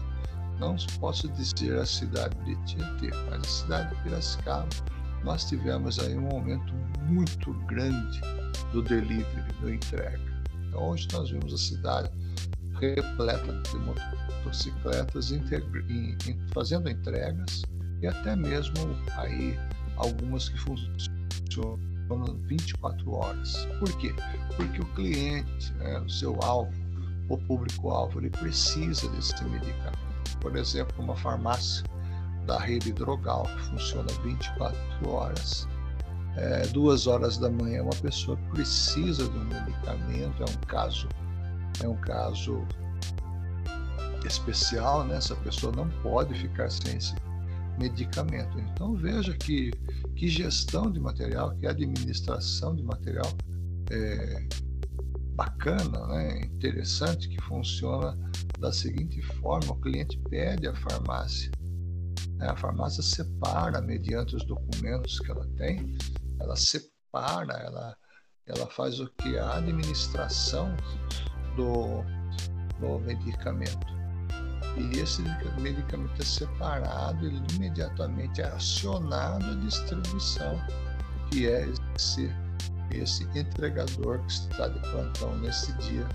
Não 0.59 0.75
posso 0.99 1.29
dizer 1.29 1.77
a 1.77 1.85
cidade 1.85 2.35
de 2.43 2.55
Tietê, 2.65 3.15
mas 3.29 3.39
a 3.39 3.43
cidade 3.43 3.95
de 3.95 4.03
Piracicaba, 4.03 4.67
nós 5.23 5.45
tivemos 5.45 5.99
aí 5.99 6.17
um 6.17 6.27
aumento 6.31 6.73
muito 7.07 7.53
grande 7.67 8.19
do 8.73 8.81
delivery, 8.81 9.53
do 9.61 9.71
entrega. 9.71 10.19
Então, 10.67 10.89
hoje 10.89 11.07
nós 11.13 11.29
vimos 11.29 11.53
a 11.53 11.57
cidade 11.57 12.11
repleta 12.79 13.61
de 13.63 13.77
motocicletas 13.79 15.31
fazendo 16.53 16.89
entregas 16.89 17.61
e 18.01 18.07
até 18.07 18.35
mesmo 18.35 18.75
aí 19.17 19.57
algumas 19.97 20.49
que 20.49 20.59
funcionam 20.59 21.79
24 22.43 23.11
horas. 23.11 23.67
Por 23.79 23.91
quê? 23.97 24.13
Porque 24.55 24.81
o 24.81 24.85
cliente, 24.93 25.73
né, 25.73 25.99
o 25.99 26.09
seu 26.09 26.37
alvo, 26.41 26.71
o 27.29 27.37
público-alvo, 27.37 28.19
ele 28.19 28.29
precisa 28.29 29.09
desse 29.09 29.43
medicamento. 29.43 30.37
Por 30.39 30.55
exemplo, 30.55 31.03
uma 31.03 31.15
farmácia 31.15 31.83
da 32.45 32.57
rede 32.57 32.93
Drogal, 32.93 33.43
que 33.43 33.61
funciona 33.71 34.07
24 34.23 35.09
horas, 35.09 35.67
é, 36.37 36.67
duas 36.67 37.07
horas 37.07 37.37
da 37.37 37.49
manhã, 37.49 37.83
uma 37.83 37.95
pessoa 38.01 38.37
precisa 38.51 39.27
de 39.27 39.37
um 39.37 39.43
medicamento, 39.45 40.43
é 40.43 40.45
um 40.45 40.65
caso, 40.67 41.09
é 41.83 41.87
um 41.87 41.95
caso 41.97 42.65
especial, 44.25 45.05
né? 45.05 45.17
Essa 45.17 45.35
pessoa 45.35 45.73
não 45.75 45.89
pode 46.01 46.33
ficar 46.33 46.69
sem 46.69 46.97
esse 46.97 47.15
medicamento. 47.79 48.59
Então 48.59 48.95
veja 48.95 49.33
que, 49.35 49.71
que 50.15 50.27
gestão 50.27 50.91
de 50.91 50.99
material, 50.99 51.55
que 51.55 51.67
administração 51.67 52.75
de 52.75 52.83
material 52.83 53.31
é, 53.91 54.47
bacana, 55.35 56.07
né? 56.07 56.41
interessante, 56.41 57.29
que 57.29 57.41
funciona 57.43 58.17
da 58.59 58.71
seguinte 58.71 59.21
forma: 59.21 59.71
o 59.71 59.79
cliente 59.79 60.19
pede 60.29 60.67
à 60.67 60.75
farmácia, 60.75 61.51
né? 62.35 62.49
a 62.49 62.55
farmácia 62.57 63.03
separa 63.03 63.81
mediante 63.81 64.35
os 64.35 64.43
documentos 64.43 65.19
que 65.19 65.31
ela 65.31 65.47
tem 65.55 65.95
ela 66.39 66.55
separa, 66.55 67.53
ela, 67.53 67.97
ela 68.45 68.67
faz 68.67 68.99
o 68.99 69.09
que? 69.17 69.37
A 69.37 69.57
administração 69.57 70.75
do, 71.57 72.03
do 72.79 72.99
medicamento. 72.99 73.97
E 74.77 74.99
esse 74.99 75.23
medicamento 75.59 76.21
é 76.21 76.25
separado, 76.25 77.25
ele 77.25 77.41
imediatamente 77.55 78.41
é 78.41 78.45
acionado 78.45 79.43
a 79.43 79.55
distribuição, 79.55 80.61
que 81.31 81.47
é 81.47 81.67
esse, 81.95 82.31
esse 82.91 83.23
entregador 83.37 84.19
que 84.19 84.31
está 84.31 84.67
de 84.67 84.79
plantão 84.91 85.35
nesse 85.39 85.73
dia 85.73 86.07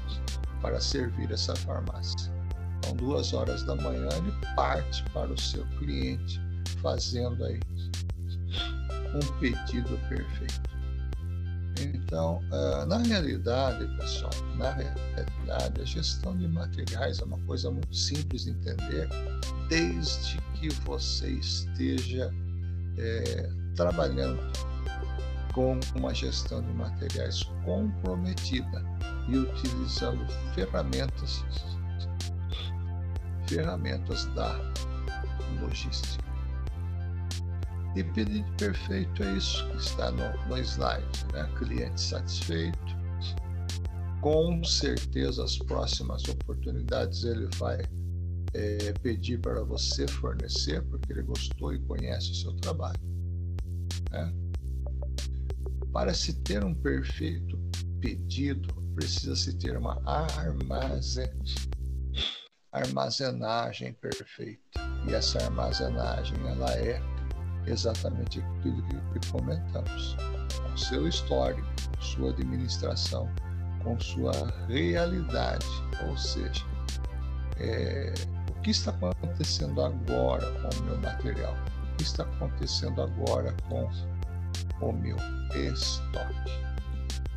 para 0.60 0.80
servir 0.80 1.30
essa 1.32 1.56
farmácia. 1.56 2.32
Então, 2.78 2.94
duas 2.96 3.32
horas 3.32 3.64
da 3.64 3.74
manhã, 3.74 4.08
ele 4.16 4.32
parte 4.54 5.02
para 5.10 5.32
o 5.32 5.40
seu 5.40 5.66
cliente, 5.78 6.40
fazendo 6.80 7.44
aí 7.44 7.58
um 9.14 9.40
pedido 9.40 9.98
perfeito. 10.08 10.71
Então, 11.80 12.40
uh, 12.50 12.86
na 12.86 12.98
realidade, 12.98 13.86
pessoal, 13.96 14.30
na 14.56 14.72
realidade, 14.72 15.80
a 15.80 15.84
gestão 15.84 16.36
de 16.36 16.46
materiais 16.48 17.18
é 17.18 17.24
uma 17.24 17.38
coisa 17.40 17.70
muito 17.70 17.94
simples 17.94 18.44
de 18.44 18.50
entender, 18.50 19.08
desde 19.68 20.38
que 20.54 20.68
você 20.84 21.30
esteja 21.30 22.32
é, 22.98 23.50
trabalhando 23.74 24.38
com 25.52 25.78
uma 25.96 26.14
gestão 26.14 26.62
de 26.62 26.72
materiais 26.72 27.42
comprometida 27.64 28.84
e 29.28 29.38
utilizando 29.38 30.26
ferramentas 30.54 31.44
ferramentas 33.46 34.24
da 34.34 34.58
logística. 35.60 36.31
E 37.94 38.02
pedido 38.02 38.50
perfeito 38.56 39.22
é 39.22 39.36
isso 39.36 39.68
que 39.68 39.76
está 39.76 40.10
no, 40.10 40.48
no 40.48 40.58
slide, 40.58 41.26
né? 41.32 41.48
Cliente 41.58 42.00
satisfeito. 42.00 43.02
Com 44.20 44.62
certeza, 44.64 45.44
as 45.44 45.58
próximas 45.58 46.22
oportunidades 46.24 47.24
ele 47.24 47.48
vai 47.56 47.82
é, 48.54 48.92
pedir 49.02 49.40
para 49.40 49.62
você 49.64 50.06
fornecer, 50.06 50.82
porque 50.84 51.12
ele 51.12 51.22
gostou 51.22 51.74
e 51.74 51.78
conhece 51.80 52.30
o 52.30 52.34
seu 52.34 52.52
trabalho. 52.54 53.00
Né? 54.10 54.32
Para 55.92 56.14
se 56.14 56.34
ter 56.42 56.64
um 56.64 56.74
perfeito 56.74 57.58
pedido, 58.00 58.72
precisa-se 58.94 59.54
ter 59.58 59.76
uma 59.76 60.00
armazen... 60.06 61.30
armazenagem 62.70 63.92
perfeita. 63.94 64.80
E 65.06 65.12
essa 65.12 65.42
armazenagem 65.42 66.38
ela 66.46 66.70
é 66.74 67.11
exatamente 67.66 68.40
aquilo 68.40 68.82
que 68.82 69.30
comentamos. 69.30 70.16
Com 70.62 70.76
seu 70.76 71.08
histórico, 71.08 71.66
sua 72.00 72.30
administração, 72.30 73.28
com 73.82 73.98
sua 74.00 74.32
realidade, 74.68 75.66
ou 76.08 76.16
seja, 76.16 76.64
é, 77.58 78.14
o 78.50 78.60
que 78.62 78.70
está 78.70 78.90
acontecendo 78.90 79.82
agora 79.82 80.46
com 80.60 80.78
o 80.78 80.82
meu 80.84 80.98
material? 80.98 81.56
que 81.96 82.02
está 82.02 82.24
acontecendo 82.24 83.02
agora 83.02 83.54
com 83.68 83.88
o 84.80 84.92
meu 84.92 85.16
estoque. 85.54 86.50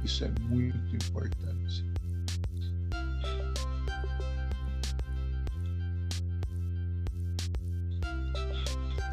Isso 0.03 0.25
é 0.25 0.31
muito 0.41 0.95
importante. 0.95 1.85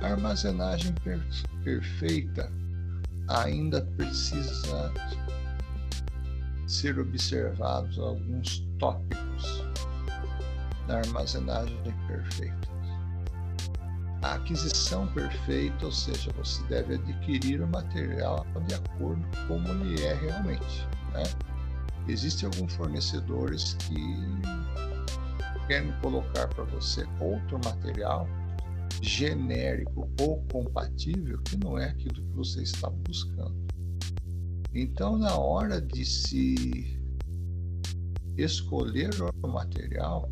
Armazenagem 0.02 0.92
per 1.04 1.20
perfeita 1.64 2.50
ainda 3.28 3.82
precisa 3.96 4.92
ser 6.66 6.98
observados 6.98 7.98
alguns 7.98 8.66
tópicos 8.78 9.64
da 10.86 10.98
armazenagem 10.98 11.78
perfeita. 12.06 12.72
A 14.22 14.34
aquisição 14.34 15.06
perfeita, 15.08 15.86
ou 15.86 15.92
seja, 15.92 16.30
você 16.36 16.62
deve 16.64 16.94
adquirir 16.94 17.60
o 17.60 17.66
material 17.66 18.46
de 18.66 18.74
acordo 18.74 19.22
com 19.48 19.62
como 19.62 19.68
ele 19.68 20.02
é 20.04 20.14
realmente. 20.14 20.86
Né? 21.12 21.22
Existem 22.08 22.48
alguns 22.48 22.72
fornecedores 22.74 23.74
que 23.74 23.96
querem 25.66 25.92
colocar 26.00 26.48
para 26.48 26.64
você 26.64 27.06
outro 27.20 27.60
material 27.64 28.28
genérico 29.00 30.11
ou 30.20 30.42
compatível 30.52 31.38
que 31.42 31.57
não 31.57 31.78
é 31.78 31.90
aquilo 31.90 32.14
que 32.14 32.35
você 32.35 32.62
está 32.62 32.90
buscando. 32.90 33.57
Então, 34.74 35.18
na 35.18 35.37
hora 35.37 35.81
de 35.81 36.05
se 36.05 36.98
escolher 38.37 39.11
o 39.42 39.48
material, 39.48 40.31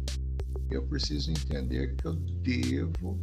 eu 0.70 0.86
preciso 0.86 1.30
entender 1.30 1.96
que 1.96 2.06
eu 2.06 2.14
devo 2.14 3.20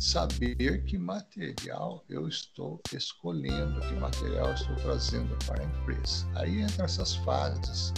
saber 0.00 0.84
que 0.84 0.98
material 0.98 2.04
eu 2.08 2.28
estou 2.28 2.80
escolhendo, 2.92 3.80
que 3.80 3.94
material 3.94 4.48
eu 4.48 4.54
estou 4.54 4.76
trazendo 4.76 5.36
para 5.46 5.62
a 5.62 5.66
empresa. 5.66 6.26
Aí 6.36 6.60
entra 6.60 6.84
essas 6.84 7.16
fases 7.16 7.92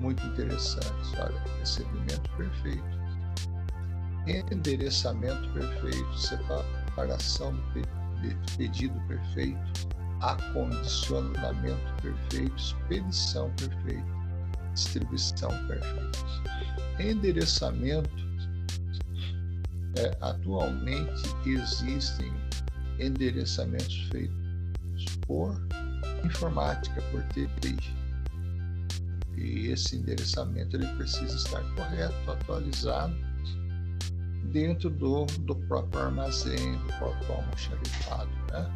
muito 0.00 0.24
interessantes. 0.26 1.12
Olha, 1.18 1.38
recebimento 1.58 2.30
perfeito, 2.36 3.01
endereçamento 4.26 5.48
perfeito, 5.52 6.18
separação 6.18 7.52
do 7.52 8.56
pedido 8.56 8.98
perfeito, 9.08 9.88
acondicionamento 10.20 12.02
perfeito, 12.02 12.56
expedição 12.56 13.50
perfeita, 13.56 14.06
distribuição 14.74 15.50
perfeita. 15.66 16.18
Endereçamento, 17.00 18.10
é, 19.96 20.16
atualmente 20.20 21.22
existem 21.44 22.32
endereçamentos 22.98 24.08
feitos 24.10 25.16
por 25.26 25.60
informática, 26.24 27.02
por 27.10 27.22
TI. 27.28 27.76
E 29.36 29.68
esse 29.68 29.96
endereçamento 29.96 30.76
ele 30.76 30.86
precisa 30.94 31.34
estar 31.34 31.62
correto, 31.74 32.30
atualizado 32.30 33.31
dentro 34.44 34.90
do, 34.90 35.26
do 35.40 35.54
próprio 35.54 36.02
armazém, 36.02 36.76
do 36.78 36.86
próprio 36.98 37.34
almoxarifado. 37.34 38.30
Né? 38.50 38.70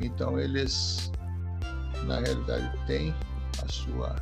Então, 0.00 0.38
eles, 0.38 1.10
na 2.04 2.20
realidade, 2.20 2.86
têm 2.86 3.14
a 3.62 3.68
sua, 3.68 4.16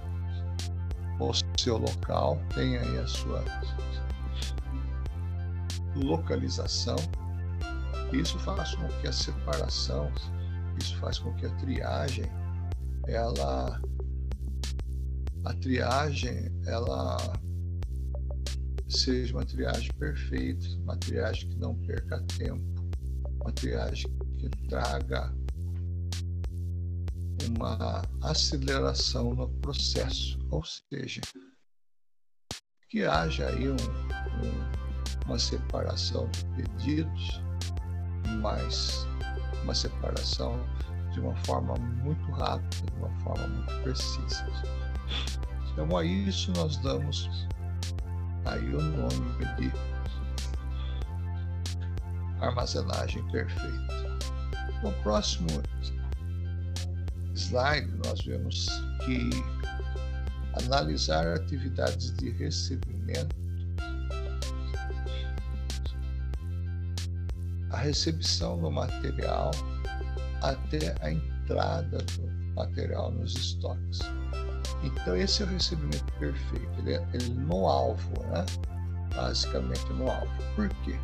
o 1.21 1.33
seu 1.59 1.79
local, 1.79 2.41
têm 2.55 2.77
aí 2.77 2.99
a 2.99 3.07
sua 3.07 3.45
localização. 5.97 6.97
Isso 8.12 8.38
faz 8.38 8.75
com 8.75 8.88
que 9.01 9.09
a 9.09 9.12
separação, 9.12 10.11
isso 10.81 10.97
faz 10.97 11.19
com 11.19 11.33
que 11.35 11.47
a 11.47 11.51
triagem, 11.57 12.25
ela, 13.07 13.81
a 15.45 15.55
triagem, 15.55 16.51
ela 16.67 17.19
seja 18.88 19.35
uma 19.35 19.44
triagem 19.44 19.90
perfeita, 19.98 20.66
uma 20.83 20.96
triagem 20.96 21.48
que 21.51 21.57
não 21.57 21.74
perca 21.74 22.22
tempo, 22.38 22.64
uma 23.40 23.53
triagem 23.53 24.11
que 24.38 24.48
traga 24.68 25.35
uma 27.48 28.03
aceleração 28.22 29.35
no 29.35 29.48
processo, 29.61 30.38
ou 30.51 30.62
seja, 30.64 31.20
que 32.88 33.05
haja 33.05 33.48
aí 33.48 33.68
um, 33.68 33.74
um, 33.74 35.27
uma 35.27 35.38
separação 35.38 36.29
de 36.31 36.44
pedidos, 36.57 37.42
mas 38.40 39.07
uma 39.62 39.74
separação 39.74 40.59
de 41.12 41.20
uma 41.20 41.37
forma 41.44 41.74
muito 41.77 42.31
rápida, 42.33 42.87
de 42.87 42.98
uma 42.98 43.20
forma 43.20 43.46
muito 43.48 43.83
precisa. 43.83 44.44
Então 45.72 45.96
a 45.96 46.05
isso 46.05 46.51
nós 46.53 46.77
damos 46.79 47.29
aí 48.48 48.74
o 48.74 48.80
nome 48.80 49.44
de 49.56 49.72
armazenagem 52.40 53.22
perfeita. 53.30 54.18
No 54.82 54.92
próximo 55.02 55.48
slide, 57.34 57.90
nós 58.04 58.20
vemos 58.24 58.66
que 59.04 59.30
analisar 60.64 61.26
atividades 61.26 62.14
de 62.16 62.30
recebimento, 62.30 63.37
a 67.70 67.76
recepção 67.76 68.61
do 68.61 68.70
material 68.70 69.50
até 70.42 70.94
a 71.00 71.12
entrada 71.12 71.98
do 71.98 72.54
material 72.54 73.11
nos 73.12 73.34
estoques. 73.34 74.00
Então, 74.83 75.17
esse 75.17 75.43
é 75.43 75.47
o 75.47 75.49
recebimento 75.49 76.12
perfeito, 76.19 76.71
ele 76.79 76.95
é, 76.95 77.07
ele 77.12 77.31
é 77.31 77.35
no 77.35 77.67
alvo, 77.67 78.12
né? 78.31 78.45
basicamente 79.14 79.93
no 79.93 80.11
alvo. 80.11 80.31
Por 80.55 80.69
quê? 80.85 80.97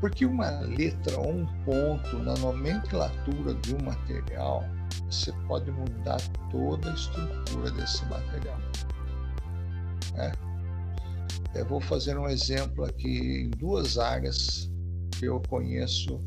Porque 0.00 0.26
uma 0.26 0.50
letra 0.60 1.18
ou 1.18 1.30
um 1.30 1.46
ponto 1.64 2.18
na 2.18 2.34
nomenclatura 2.34 3.54
de 3.54 3.74
um 3.74 3.82
material, 3.82 4.64
você 5.10 5.32
pode 5.46 5.70
mudar 5.70 6.20
toda 6.50 6.90
a 6.90 6.94
estrutura 6.94 7.70
desse 7.72 8.04
material. 8.06 8.58
Né? 10.14 10.32
Eu 11.54 11.64
vou 11.64 11.80
fazer 11.80 12.16
um 12.18 12.28
exemplo 12.28 12.84
aqui 12.84 13.44
em 13.44 13.50
duas 13.50 13.98
áreas 13.98 14.70
que 15.12 15.24
eu 15.24 15.42
conheço 15.48 16.20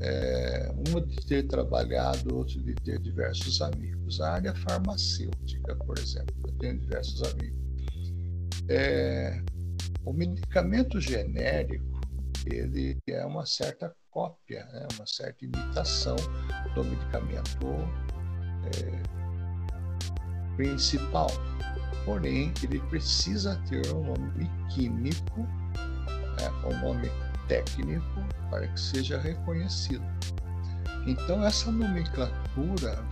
é, 0.00 0.72
uma 0.88 1.00
de 1.00 1.16
ter 1.26 1.46
trabalhado, 1.46 2.36
outra 2.36 2.60
de 2.60 2.74
ter 2.74 2.98
diversos 3.00 3.60
amigos. 3.62 4.20
A 4.20 4.34
área 4.34 4.54
farmacêutica, 4.54 5.74
por 5.76 5.98
exemplo, 5.98 6.34
eu 6.46 6.52
tenho 6.58 6.78
diversos 6.78 7.22
amigos. 7.22 7.56
É, 8.68 9.42
o 10.04 10.12
medicamento 10.12 11.00
genérico, 11.00 12.00
ele 12.44 12.96
é 13.08 13.24
uma 13.24 13.46
certa 13.46 13.94
cópia, 14.10 14.64
né, 14.66 14.86
uma 14.96 15.06
certa 15.06 15.44
imitação 15.44 16.16
do 16.74 16.84
medicamento 16.84 17.66
é, 18.76 20.56
principal. 20.56 21.28
Porém, 22.04 22.52
ele 22.62 22.80
precisa 22.88 23.60
ter 23.68 23.92
um 23.92 24.04
nome 24.04 24.48
químico, 24.72 25.40
né, 25.40 26.50
um 26.64 26.80
nome 26.80 27.10
técnico 27.48 28.20
para 28.50 28.66
que 28.68 28.80
seja 28.80 29.18
reconhecido. 29.18 30.04
Então, 31.06 31.44
essa 31.44 31.70
nomenclatura, 31.70 33.04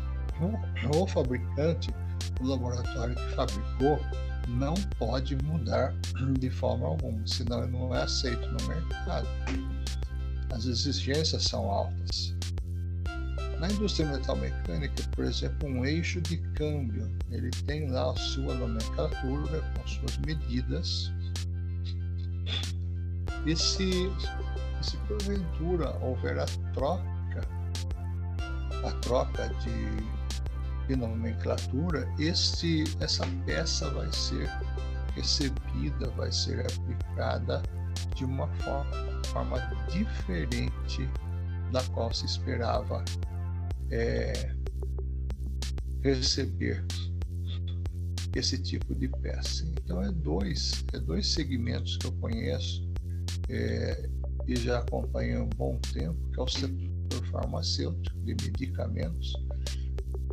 o 0.94 1.06
fabricante, 1.06 1.94
o 2.40 2.46
laboratório 2.46 3.14
que 3.14 3.34
fabricou, 3.34 4.00
não 4.48 4.74
pode 4.98 5.36
mudar 5.44 5.94
de 6.38 6.50
forma 6.50 6.86
alguma, 6.86 7.26
senão 7.26 7.62
ele 7.62 7.72
não 7.72 7.94
é 7.94 8.02
aceito 8.02 8.46
no 8.48 8.68
mercado. 8.68 9.28
As 10.52 10.66
exigências 10.66 11.44
são 11.44 11.70
altas. 11.70 12.34
Na 13.58 13.70
indústria 13.70 14.06
metalmecânica, 14.10 15.02
por 15.12 15.24
exemplo, 15.24 15.68
um 15.68 15.84
eixo 15.86 16.20
de 16.20 16.36
câmbio, 16.54 17.10
ele 17.30 17.50
tem 17.66 17.88
lá 17.90 18.10
a 18.10 18.16
sua 18.16 18.54
nomenclatura 18.54 19.62
com 19.74 19.88
suas 19.88 20.18
medidas 20.18 21.10
e 23.46 23.56
se, 23.56 24.10
se 24.84 24.96
porventura 25.08 25.96
houver 26.02 26.38
a 26.38 26.44
troca, 26.74 27.40
a 28.84 28.92
troca 29.00 29.48
de, 29.48 30.86
de 30.86 30.96
nomenclatura, 30.96 32.06
esse, 32.18 32.84
essa 33.00 33.26
peça 33.46 33.90
vai 33.90 34.12
ser 34.12 34.48
recebida, 35.14 36.10
vai 36.16 36.30
ser 36.30 36.60
aplicada 36.60 37.62
de 38.14 38.24
uma 38.24 38.46
forma, 38.58 39.22
forma 39.26 39.58
diferente 39.90 41.08
da 41.72 41.82
qual 41.94 42.12
se 42.12 42.26
esperava 42.26 43.02
é, 43.90 44.54
receber 46.02 46.84
esse 48.36 48.58
tipo 48.58 48.94
de 48.94 49.08
peça. 49.08 49.64
Então 49.64 50.02
é 50.02 50.10
dois, 50.10 50.84
é 50.92 50.98
dois 50.98 51.32
segmentos 51.32 51.96
que 51.96 52.06
eu 52.06 52.12
conheço 52.12 52.86
é, 53.48 54.08
e 54.46 54.56
já 54.56 54.78
acompanha 54.78 55.42
um 55.42 55.48
bom 55.50 55.78
tempo, 55.92 56.30
que 56.30 56.40
é 56.40 56.42
o 56.42 56.48
setor 56.48 57.26
farmacêutico 57.30 58.18
de 58.20 58.34
medicamentos, 58.34 59.32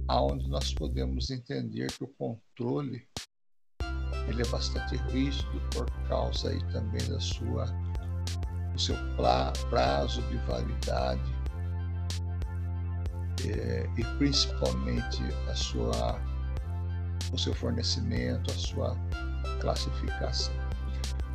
aonde 0.08 0.48
nós 0.50 0.74
podemos 0.74 1.30
entender 1.30 1.92
que 1.92 2.04
o 2.04 2.08
controle 2.08 3.08
ele 4.28 4.42
é 4.42 4.48
bastante 4.48 4.96
rígido 5.12 5.62
por 5.74 5.90
causa 6.08 6.50
aí 6.50 6.60
também 6.72 7.06
da 7.10 7.20
sua 7.20 7.66
o 8.74 8.80
seu 8.80 8.96
prazo 9.70 10.22
de 10.24 10.38
validade 10.38 11.22
é, 13.46 13.90
e 13.98 14.04
principalmente 14.18 15.22
a 15.50 15.56
sua 15.56 16.22
o 17.34 17.38
seu 17.38 17.54
fornecimento, 17.54 18.52
a 18.52 18.56
sua 18.56 18.98
classificação. 19.62 20.61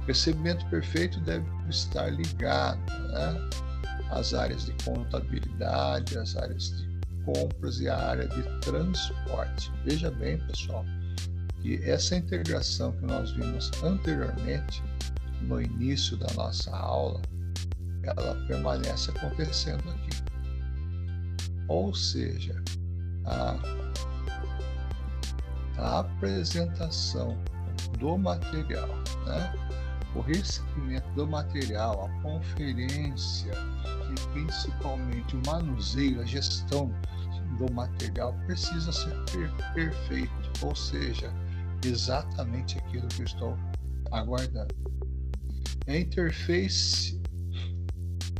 Recebimento 0.07 0.64
perfeito 0.66 1.21
deve 1.21 1.45
estar 1.69 2.09
ligado 2.11 2.79
né, 3.09 3.49
às 4.11 4.33
áreas 4.33 4.66
de 4.66 4.73
contabilidade, 4.85 6.16
às 6.16 6.37
áreas 6.37 6.71
de 6.71 6.97
compras 7.25 7.81
e 7.81 7.88
à 7.88 7.97
área 8.11 8.29
de 8.29 8.42
transporte. 8.61 9.73
Veja 9.85 10.11
bem, 10.12 10.38
pessoal, 10.47 10.85
que 11.61 11.83
essa 11.83 12.14
integração 12.14 12.92
que 12.92 13.05
nós 13.05 13.33
vimos 13.33 13.71
anteriormente, 13.83 14.83
no 15.42 15.61
início 15.61 16.16
da 16.16 16.33
nossa 16.35 16.75
aula, 16.75 17.21
ela 18.05 18.47
permanece 18.47 19.11
acontecendo 19.11 19.90
aqui. 19.90 20.23
Ou 21.66 21.92
seja, 21.92 22.62
a, 23.25 23.57
a 25.79 25.99
apresentação 25.99 27.37
do 27.99 28.16
material, 28.16 28.88
né? 29.27 29.66
O 30.17 30.21
recebimento 30.21 31.09
do 31.15 31.27
material, 31.27 32.07
a 32.07 32.23
conferência 32.23 33.53
e 34.11 34.33
principalmente 34.33 35.37
o 35.37 35.43
manuseio, 35.47 36.21
a 36.21 36.25
gestão 36.25 36.91
do 37.59 37.73
material 37.73 38.35
precisa 38.47 38.93
ser 38.93 39.15
per 39.31 39.51
perfeito, 39.75 40.53
ou 40.63 40.75
seja, 40.75 41.33
exatamente 41.85 42.79
aquilo 42.79 43.07
que 43.09 43.23
eu 43.23 43.27
estou 43.27 43.59
aguardando. 44.11 44.75
A 45.87 45.97
interface 45.97 47.21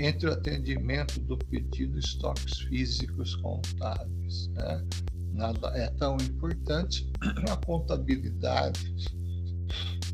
entre 0.01 0.29
o 0.29 0.33
atendimento 0.33 1.21
do 1.21 1.39
pedido 1.39 1.97
e 1.97 2.01
estoques 2.01 2.59
físicos 2.61 3.37
contábeis. 3.37 4.49
Né? 4.49 4.85
Nada 5.33 5.69
é 5.69 5.89
tão 5.91 6.17
importante 6.17 7.11
a 7.51 7.57
contabilidade 7.65 8.95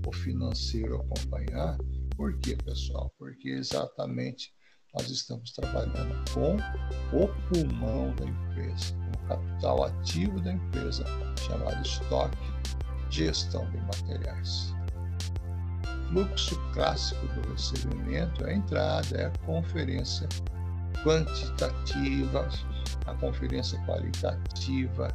o 0.06 0.12
financeiro 0.12 0.96
acompanhar. 0.96 1.76
Por 2.16 2.38
quê, 2.38 2.56
pessoal? 2.56 3.12
Porque 3.18 3.48
exatamente 3.48 4.52
nós 4.94 5.08
estamos 5.08 5.52
trabalhando 5.52 6.22
com 6.32 6.56
o 7.16 7.28
pulmão 7.48 8.14
da 8.16 8.26
empresa, 8.26 8.94
o 9.14 9.28
capital 9.28 9.84
ativo 9.84 10.40
da 10.40 10.52
empresa, 10.52 11.04
chamado 11.46 11.82
estoque, 11.82 12.36
gestão 13.10 13.68
de 13.70 13.78
materiais. 13.78 14.74
Fluxo 16.08 16.60
clássico 16.74 17.26
do 17.28 17.52
recebimento 17.52 18.44
é 18.44 18.50
a 18.50 18.54
entrada, 18.54 19.16
é 19.16 19.24
a 19.24 19.38
conferência 19.46 20.28
quantitativa, 21.02 22.46
a 23.06 23.14
conferência 23.14 23.78
qualitativa 23.86 25.08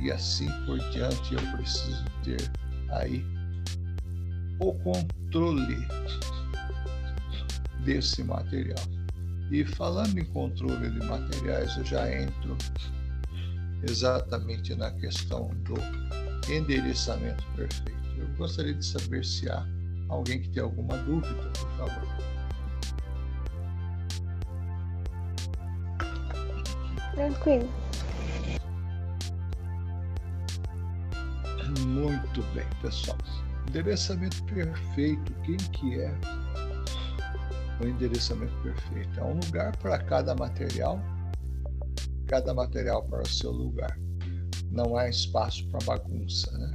e 0.00 0.12
assim 0.12 0.48
por 0.64 0.78
diante. 0.90 1.34
Eu 1.34 1.56
preciso 1.56 2.04
ter 2.22 2.50
aí 2.90 3.24
o 4.68 4.74
controle 4.80 5.86
desse 7.84 8.22
material. 8.24 8.84
E 9.50 9.64
falando 9.64 10.18
em 10.18 10.24
controle 10.24 10.90
de 10.90 11.06
materiais, 11.06 11.76
eu 11.76 11.84
já 11.84 12.10
entro 12.10 12.56
exatamente 13.82 14.74
na 14.74 14.90
questão 14.92 15.50
do 15.64 15.74
endereçamento 16.50 17.44
perfeito. 17.54 17.94
Eu 18.16 18.26
gostaria 18.36 18.74
de 18.74 18.84
saber 18.84 19.24
se 19.24 19.48
há 19.50 19.66
alguém 20.08 20.40
que 20.40 20.48
tem 20.48 20.62
alguma 20.62 20.96
dúvida, 20.98 21.50
por 21.50 21.70
favor. 21.76 22.08
Tranquilo. 27.14 27.68
Muito 31.86 32.42
bem, 32.54 32.66
pessoal. 32.80 33.18
Endereçamento 33.74 34.40
perfeito, 34.44 35.34
quem 35.42 35.56
que 35.56 35.98
é 35.98 36.14
o 37.82 37.88
endereçamento 37.88 38.56
perfeito? 38.62 39.18
É 39.18 39.24
um 39.24 39.34
lugar 39.34 39.76
para 39.78 39.98
cada 39.98 40.32
material, 40.32 41.00
cada 42.28 42.54
material 42.54 43.02
para 43.02 43.22
o 43.22 43.28
seu 43.28 43.50
lugar. 43.50 43.98
Não 44.70 44.96
há 44.96 45.08
espaço 45.08 45.68
para 45.70 45.84
bagunça, 45.84 46.56
né? 46.56 46.72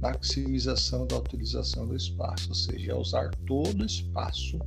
Maximização 0.00 1.06
da 1.06 1.18
utilização 1.18 1.86
do 1.86 1.94
espaço, 1.94 2.48
ou 2.48 2.54
seja, 2.54 2.92
é 2.92 2.94
usar 2.94 3.28
todo 3.46 3.82
o 3.82 3.86
espaço 3.86 4.58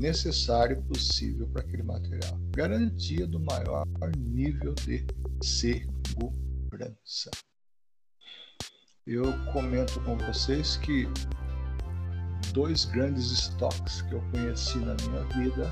necessário 0.00 0.82
possível 0.82 1.46
para 1.50 1.62
aquele 1.62 1.84
material. 1.84 2.36
Garantia 2.50 3.28
do 3.28 3.38
maior 3.38 3.86
nível 4.18 4.74
de 4.74 5.06
segurança 5.40 7.30
eu 9.06 9.32
comento 9.52 9.98
com 10.00 10.16
vocês 10.16 10.76
que 10.76 11.08
dois 12.52 12.84
grandes 12.84 13.30
estoques 13.32 14.02
que 14.02 14.12
eu 14.12 14.22
conheci 14.30 14.78
na 14.78 14.94
minha 14.94 15.24
vida 15.34 15.70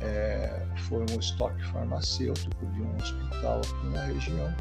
é, 0.00 0.66
foi 0.88 1.04
um 1.10 1.18
estoque 1.18 1.62
farmacêutico 1.66 2.66
de 2.66 2.80
um 2.80 2.96
hospital 2.96 3.60
aqui 3.60 3.86
na 3.88 4.04
região 4.04 4.54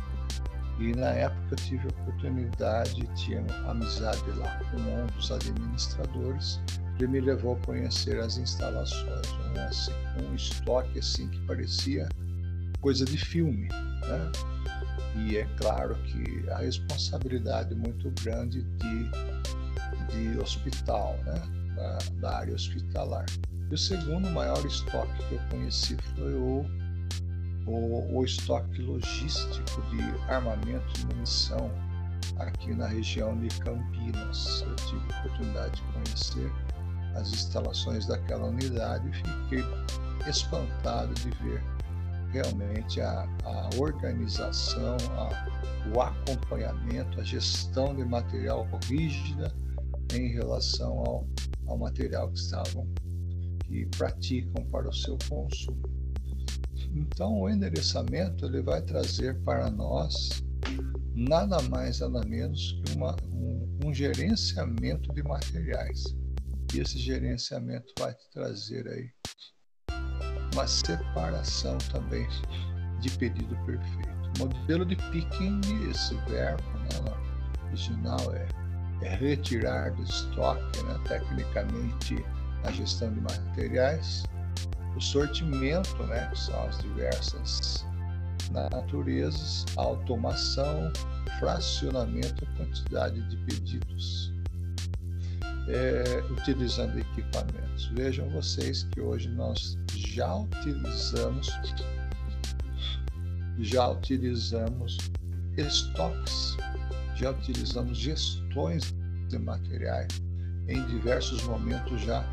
e 0.78 0.94
na 0.94 1.10
época 1.12 1.48
eu 1.52 1.56
tive 1.56 1.88
a 1.88 2.02
oportunidade, 2.02 3.08
tinha 3.16 3.46
amizade 3.66 4.30
lá 4.32 4.60
com 4.72 4.78
um 4.78 5.06
dos 5.16 5.32
administradores, 5.32 6.60
ele 7.00 7.08
me 7.08 7.22
levou 7.22 7.56
a 7.56 7.66
conhecer 7.66 8.20
as 8.20 8.38
instalações, 8.38 9.32
um, 9.32 9.62
assim, 9.62 9.94
um 10.22 10.36
estoque 10.36 11.00
assim 11.00 11.30
que 11.30 11.40
parecia 11.46 12.10
coisa 12.82 13.06
de 13.06 13.18
filme, 13.18 13.70
né? 13.70 14.32
E 15.16 15.38
é 15.38 15.46
claro 15.58 15.96
que 16.04 16.50
a 16.50 16.58
responsabilidade 16.58 17.74
muito 17.74 18.12
grande 18.24 18.64
de, 18.64 19.10
de 20.12 20.40
hospital, 20.40 21.18
né? 21.26 21.42
da, 21.76 21.98
da 22.20 22.38
área 22.38 22.54
hospitalar. 22.54 23.26
E 23.70 23.74
o 23.74 23.78
segundo 23.78 24.30
maior 24.32 24.64
estoque 24.66 25.18
que 25.28 25.36
eu 25.36 25.42
conheci 25.50 25.98
foi 26.16 26.34
o, 26.34 26.66
o, 27.68 28.18
o 28.18 28.24
estoque 28.24 28.82
logístico 28.82 29.82
de 29.92 30.32
armamento 30.32 30.86
e 31.00 31.14
munição 31.14 31.72
aqui 32.38 32.74
na 32.74 32.88
região 32.88 33.38
de 33.38 33.48
Campinas. 33.60 34.64
Eu 34.68 34.76
tive 34.76 35.14
a 35.14 35.20
oportunidade 35.20 35.76
de 35.76 35.94
conhecer 35.94 36.52
as 37.16 37.30
instalações 37.30 38.06
daquela 38.06 38.48
unidade 38.48 39.10
e 39.10 39.14
fiquei 39.14 39.64
espantado 40.30 41.14
de 41.16 41.30
ver 41.44 41.64
realmente 42.32 43.02
a, 43.02 43.28
a 43.44 43.70
organização, 43.80 44.98
a, 45.12 45.90
o 45.94 46.02
acompanhamento, 46.02 47.20
a 47.20 47.24
gestão 47.24 47.96
de 47.96 48.04
material 48.04 48.68
rígida 48.88 49.54
em 50.14 50.30
relação 50.34 51.00
ao, 51.00 51.28
ao 51.68 51.78
material 51.78 52.30
que 52.30 52.40
estavam 52.40 52.88
que 53.66 53.86
praticam 53.98 54.64
para 54.66 54.90
o 54.90 54.94
seu 54.94 55.18
consumo. 55.28 55.82
Então, 56.94 57.42
o 57.42 57.50
endereçamento 57.50 58.46
ele 58.46 58.62
vai 58.62 58.82
trazer 58.82 59.42
para 59.44 59.70
nós 59.70 60.44
nada 61.14 61.62
mais 61.64 62.00
nada 62.00 62.24
menos 62.26 62.80
que 62.86 62.96
uma, 62.96 63.16
um, 63.32 63.80
um 63.86 63.94
gerenciamento 63.94 65.14
de 65.14 65.24
materiais. 65.24 66.16
E 66.74 66.80
esse 66.80 66.98
gerenciamento 66.98 67.94
vai 67.98 68.14
te 68.14 68.30
trazer 68.32 68.88
aí 68.88 69.10
uma 70.56 70.68
separação 70.68 71.78
também 71.92 72.26
de 73.02 73.10
pedido 73.12 73.56
perfeito. 73.66 74.16
Modelo 74.40 74.86
de 74.86 74.96
picking, 74.96 75.62
esse 75.90 76.16
verbo 76.30 76.64
né, 76.80 77.14
original 77.68 78.34
é, 78.34 78.48
é 79.02 79.16
retirar 79.16 79.92
do 79.92 80.04
estoque, 80.04 80.84
né, 80.84 81.00
tecnicamente 81.08 82.24
a 82.64 82.72
gestão 82.72 83.14
de 83.14 83.22
materiais, 83.22 84.24
o 84.96 85.02
sortimento, 85.02 86.04
né, 86.04 86.28
que 86.32 86.40
são 86.40 86.64
as 86.64 86.78
diversas 86.80 87.86
naturezas, 88.52 89.66
automação, 89.76 90.92
fracionamento 91.40 92.46
quantidade 92.58 93.22
de 93.30 93.38
pedidos 93.38 94.35
é, 95.68 96.24
utilizando 96.32 96.98
equipamentos. 97.00 97.86
Vejam 97.94 98.30
vocês 98.30 98.84
que 98.92 99.02
hoje 99.02 99.30
nós 99.30 99.78
já 99.96 100.36
utilizamos 100.36 101.50
já 103.60 103.90
utilizamos 103.90 104.98
estoques, 105.58 106.58
já 107.16 107.32
utilizamos 107.32 107.98
gestões 107.98 108.94
de 109.30 109.40
materiais 109.40 110.22
em 110.68 110.86
diversos 110.88 111.44
momentos 111.44 112.02
já 112.02 112.26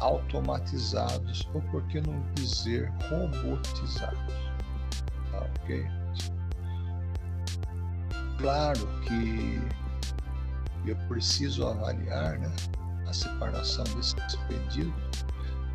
automatizados, 0.00 1.48
ou 1.52 1.60
por 1.62 1.82
que 1.88 2.00
não 2.00 2.22
dizer 2.34 2.90
robotizados. 3.08 4.34
Tá, 5.30 5.46
ok? 5.62 5.86
Claro 8.38 8.88
que 9.02 9.60
eu 10.86 10.96
preciso 11.08 11.66
avaliar 11.66 12.38
né, 12.38 12.50
a 13.06 13.12
separação 13.12 13.84
desse 13.96 14.14
pedido, 14.48 14.92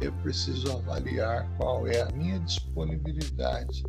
eu 0.01 0.11
preciso 0.23 0.71
avaliar 0.71 1.49
qual 1.57 1.87
é 1.87 2.01
a 2.01 2.11
minha 2.11 2.39
disponibilidade. 2.39 3.83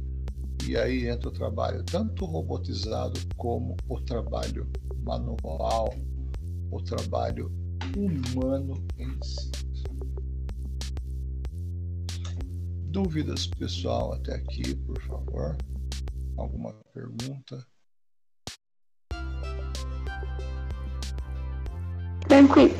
E 0.66 0.76
aí 0.76 1.08
entra 1.08 1.28
o 1.28 1.32
trabalho 1.32 1.82
tanto 1.84 2.24
robotizado 2.24 3.20
como 3.36 3.76
o 3.88 4.00
trabalho 4.00 4.68
manual, 5.04 5.94
o 6.70 6.82
trabalho 6.82 7.52
humano 7.96 8.74
em 8.98 9.16
si. 9.22 9.50
Dúvidas 12.90 13.46
pessoal 13.46 14.14
até 14.14 14.36
aqui, 14.36 14.74
por 14.74 15.00
favor? 15.02 15.56
Alguma 16.36 16.72
pergunta? 16.92 17.64
Tranquilli. 22.28 22.74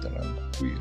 Tranquillo, 0.00 0.80